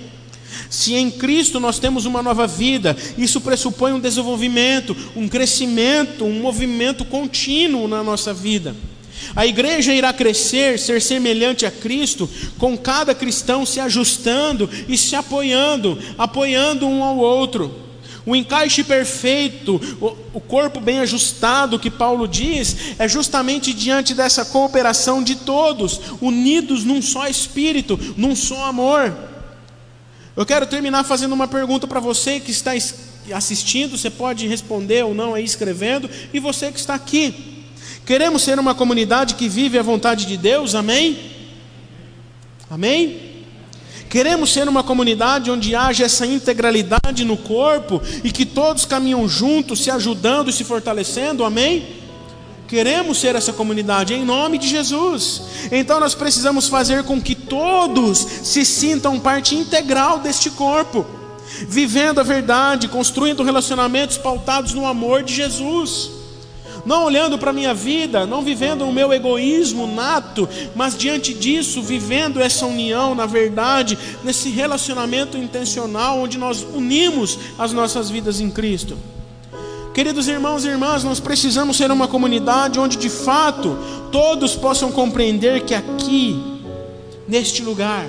Se 0.70 0.94
em 0.94 1.10
Cristo 1.10 1.58
nós 1.58 1.78
temos 1.78 2.04
uma 2.06 2.22
nova 2.22 2.46
vida, 2.46 2.96
isso 3.16 3.40
pressupõe 3.40 3.92
um 3.92 4.00
desenvolvimento, 4.00 4.96
um 5.16 5.28
crescimento, 5.28 6.24
um 6.24 6.40
movimento 6.40 7.04
contínuo 7.04 7.88
na 7.88 8.02
nossa 8.02 8.32
vida. 8.32 8.74
A 9.34 9.46
igreja 9.46 9.94
irá 9.94 10.12
crescer, 10.12 10.78
ser 10.78 11.00
semelhante 11.00 11.64
a 11.64 11.70
Cristo, 11.70 12.28
com 12.58 12.76
cada 12.76 13.14
cristão 13.14 13.64
se 13.64 13.80
ajustando 13.80 14.68
e 14.88 14.98
se 14.98 15.16
apoiando, 15.16 15.98
apoiando 16.18 16.86
um 16.86 17.02
ao 17.02 17.16
outro. 17.16 17.82
O 18.26 18.34
encaixe 18.34 18.82
perfeito, 18.82 19.80
o 20.32 20.40
corpo 20.40 20.80
bem 20.80 20.98
ajustado 21.00 21.78
que 21.78 21.90
Paulo 21.90 22.26
diz, 22.26 22.94
é 22.98 23.06
justamente 23.06 23.72
diante 23.72 24.14
dessa 24.14 24.46
cooperação 24.46 25.22
de 25.22 25.36
todos, 25.36 26.00
unidos 26.22 26.84
num 26.84 27.02
só 27.02 27.28
espírito, 27.28 27.98
num 28.16 28.34
só 28.34 28.64
amor. 28.64 29.33
Eu 30.36 30.44
quero 30.44 30.66
terminar 30.66 31.04
fazendo 31.04 31.32
uma 31.32 31.46
pergunta 31.46 31.86
para 31.86 32.00
você 32.00 32.40
que 32.40 32.50
está 32.50 32.72
assistindo, 33.32 33.96
você 33.96 34.10
pode 34.10 34.48
responder 34.48 35.04
ou 35.04 35.14
não 35.14 35.34
aí 35.34 35.44
escrevendo, 35.44 36.10
e 36.32 36.40
você 36.40 36.72
que 36.72 36.78
está 36.78 36.94
aqui. 36.94 37.64
Queremos 38.04 38.42
ser 38.42 38.58
uma 38.58 38.74
comunidade 38.74 39.34
que 39.36 39.48
vive 39.48 39.78
a 39.78 39.82
vontade 39.82 40.26
de 40.26 40.36
Deus, 40.36 40.74
amém? 40.74 41.18
Amém? 42.68 43.32
Queremos 44.10 44.52
ser 44.52 44.68
uma 44.68 44.82
comunidade 44.82 45.50
onde 45.50 45.74
haja 45.74 46.04
essa 46.04 46.26
integralidade 46.26 47.24
no 47.24 47.36
corpo 47.36 48.02
e 48.22 48.30
que 48.30 48.44
todos 48.44 48.84
caminham 48.84 49.28
juntos, 49.28 49.82
se 49.82 49.90
ajudando 49.90 50.50
e 50.50 50.52
se 50.52 50.64
fortalecendo, 50.64 51.44
amém? 51.44 52.03
Queremos 52.66 53.18
ser 53.18 53.34
essa 53.34 53.52
comunidade 53.52 54.14
em 54.14 54.24
nome 54.24 54.58
de 54.58 54.68
Jesus. 54.68 55.42
Então 55.70 56.00
nós 56.00 56.14
precisamos 56.14 56.68
fazer 56.68 57.04
com 57.04 57.20
que 57.20 57.34
todos 57.34 58.18
se 58.18 58.64
sintam 58.64 59.20
parte 59.20 59.54
integral 59.54 60.18
deste 60.18 60.50
corpo, 60.50 61.04
vivendo 61.68 62.20
a 62.20 62.24
verdade, 62.24 62.88
construindo 62.88 63.42
relacionamentos 63.42 64.16
pautados 64.16 64.72
no 64.72 64.86
amor 64.86 65.22
de 65.22 65.34
Jesus 65.34 66.24
não 66.84 67.04
olhando 67.04 67.38
para 67.38 67.50
a 67.50 67.54
minha 67.54 67.72
vida, 67.72 68.26
não 68.26 68.42
vivendo 68.42 68.82
o 68.82 68.92
meu 68.92 69.12
egoísmo 69.12 69.86
nato, 69.86 70.48
mas 70.74 70.96
diante 70.96 71.32
disso, 71.32 71.82
vivendo 71.82 72.40
essa 72.40 72.66
união 72.66 73.14
na 73.14 73.26
verdade, 73.26 73.98
nesse 74.22 74.50
relacionamento 74.50 75.38
intencional, 75.38 76.18
onde 76.18 76.38
nós 76.38 76.62
unimos 76.62 77.38
as 77.58 77.72
nossas 77.72 78.10
vidas 78.10 78.40
em 78.40 78.50
Cristo. 78.50 78.98
Queridos 79.94 80.26
irmãos 80.26 80.64
e 80.64 80.68
irmãs, 80.68 81.04
nós 81.04 81.20
precisamos 81.20 81.76
ser 81.76 81.88
uma 81.92 82.08
comunidade 82.08 82.80
onde 82.80 82.96
de 82.96 83.08
fato 83.08 83.78
todos 84.10 84.56
possam 84.56 84.90
compreender 84.90 85.64
que 85.64 85.72
aqui, 85.72 86.60
neste 87.28 87.62
lugar, 87.62 88.04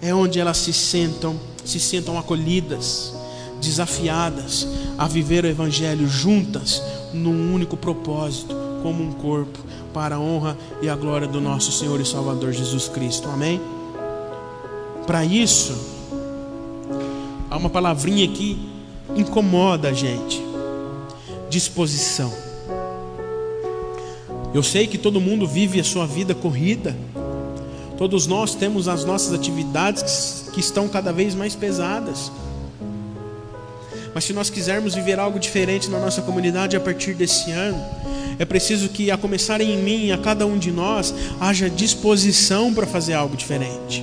é 0.00 0.14
onde 0.14 0.38
elas 0.38 0.58
se 0.58 0.72
sentam, 0.72 1.34
se 1.64 1.80
sentam 1.80 2.16
acolhidas, 2.16 3.12
desafiadas 3.60 4.68
a 4.96 5.08
viver 5.08 5.44
o 5.44 5.48
Evangelho 5.48 6.06
juntas, 6.06 6.80
num 7.12 7.52
único 7.52 7.76
propósito, 7.76 8.54
como 8.84 9.02
um 9.02 9.10
corpo, 9.10 9.58
para 9.92 10.14
a 10.14 10.20
honra 10.20 10.56
e 10.80 10.88
a 10.88 10.94
glória 10.94 11.26
do 11.26 11.40
nosso 11.40 11.72
Senhor 11.72 12.00
e 12.00 12.06
Salvador 12.06 12.52
Jesus 12.52 12.88
Cristo. 12.88 13.28
Amém? 13.28 13.60
Para 15.04 15.24
isso, 15.24 15.76
há 17.50 17.56
uma 17.56 17.68
palavrinha 17.68 18.28
que 18.28 18.70
incomoda 19.16 19.88
a 19.88 19.92
gente: 19.92 20.51
disposição. 21.52 22.32
Eu 24.54 24.62
sei 24.62 24.86
que 24.86 24.96
todo 24.96 25.20
mundo 25.20 25.46
vive 25.46 25.78
a 25.78 25.84
sua 25.84 26.06
vida 26.06 26.34
corrida, 26.34 26.96
todos 27.98 28.26
nós 28.26 28.54
temos 28.54 28.88
as 28.88 29.04
nossas 29.04 29.34
atividades 29.34 30.46
que 30.54 30.60
estão 30.60 30.88
cada 30.88 31.12
vez 31.12 31.34
mais 31.34 31.54
pesadas. 31.54 32.32
Mas 34.14 34.24
se 34.24 34.32
nós 34.32 34.48
quisermos 34.48 34.94
viver 34.94 35.18
algo 35.18 35.38
diferente 35.38 35.90
na 35.90 35.98
nossa 35.98 36.22
comunidade 36.22 36.74
a 36.74 36.80
partir 36.80 37.12
desse 37.14 37.50
ano, 37.50 37.82
é 38.38 38.46
preciso 38.46 38.88
que, 38.88 39.10
a 39.10 39.18
começar 39.18 39.60
em 39.60 39.76
mim, 39.76 40.10
a 40.10 40.18
cada 40.18 40.46
um 40.46 40.58
de 40.58 40.72
nós, 40.72 41.14
haja 41.38 41.68
disposição 41.68 42.72
para 42.72 42.86
fazer 42.86 43.12
algo 43.12 43.36
diferente, 43.36 44.02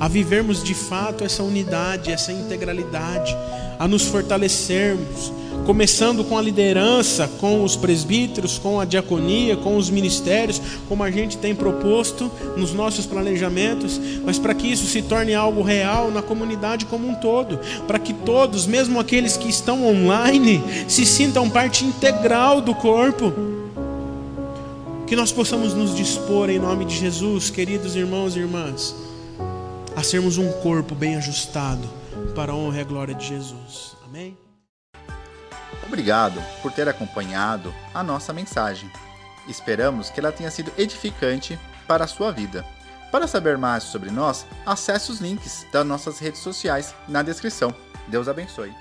a 0.00 0.08
vivermos 0.08 0.64
de 0.64 0.74
fato 0.74 1.22
essa 1.22 1.42
unidade, 1.42 2.10
essa 2.10 2.32
integralidade, 2.32 3.36
a 3.78 3.86
nos 3.86 4.04
fortalecermos, 4.04 5.32
começando 5.64 6.24
com 6.24 6.36
a 6.36 6.42
liderança, 6.42 7.28
com 7.40 7.62
os 7.62 7.76
presbíteros, 7.76 8.58
com 8.58 8.80
a 8.80 8.84
diaconia, 8.84 9.56
com 9.56 9.76
os 9.76 9.90
ministérios, 9.90 10.60
como 10.88 11.02
a 11.02 11.10
gente 11.10 11.36
tem 11.36 11.54
proposto 11.54 12.30
nos 12.56 12.72
nossos 12.72 13.06
planejamentos, 13.06 14.00
mas 14.24 14.38
para 14.38 14.54
que 14.54 14.66
isso 14.66 14.86
se 14.86 15.02
torne 15.02 15.34
algo 15.34 15.62
real 15.62 16.10
na 16.10 16.22
comunidade 16.22 16.86
como 16.86 17.08
um 17.08 17.14
todo, 17.14 17.58
para 17.86 17.98
que 17.98 18.12
todos, 18.12 18.66
mesmo 18.66 18.98
aqueles 18.98 19.36
que 19.36 19.48
estão 19.48 19.86
online, 19.86 20.62
se 20.88 21.06
sintam 21.06 21.48
parte 21.48 21.84
integral 21.84 22.60
do 22.60 22.74
corpo. 22.74 23.32
Que 25.06 25.16
nós 25.16 25.30
possamos 25.30 25.74
nos 25.74 25.94
dispor 25.94 26.48
em 26.48 26.58
nome 26.58 26.84
de 26.86 26.96
Jesus, 26.96 27.50
queridos 27.50 27.94
irmãos 27.94 28.34
e 28.34 28.38
irmãs, 28.38 28.94
a 29.94 30.02
sermos 30.02 30.38
um 30.38 30.50
corpo 30.62 30.94
bem 30.94 31.16
ajustado 31.16 31.86
para 32.34 32.52
a 32.52 32.54
honra 32.54 32.78
e 32.78 32.80
a 32.80 32.84
glória 32.84 33.14
de 33.14 33.26
Jesus. 33.26 33.94
Amém? 34.06 34.36
Obrigado 35.92 36.42
por 36.62 36.72
ter 36.72 36.88
acompanhado 36.88 37.74
a 37.92 38.02
nossa 38.02 38.32
mensagem. 38.32 38.90
Esperamos 39.46 40.08
que 40.08 40.20
ela 40.20 40.32
tenha 40.32 40.50
sido 40.50 40.72
edificante 40.78 41.58
para 41.86 42.04
a 42.04 42.08
sua 42.08 42.32
vida. 42.32 42.64
Para 43.10 43.26
saber 43.26 43.58
mais 43.58 43.82
sobre 43.82 44.10
nós, 44.10 44.46
acesse 44.64 45.12
os 45.12 45.20
links 45.20 45.66
das 45.70 45.84
nossas 45.84 46.18
redes 46.18 46.40
sociais 46.40 46.94
na 47.06 47.22
descrição. 47.22 47.74
Deus 48.08 48.26
abençoe. 48.26 48.74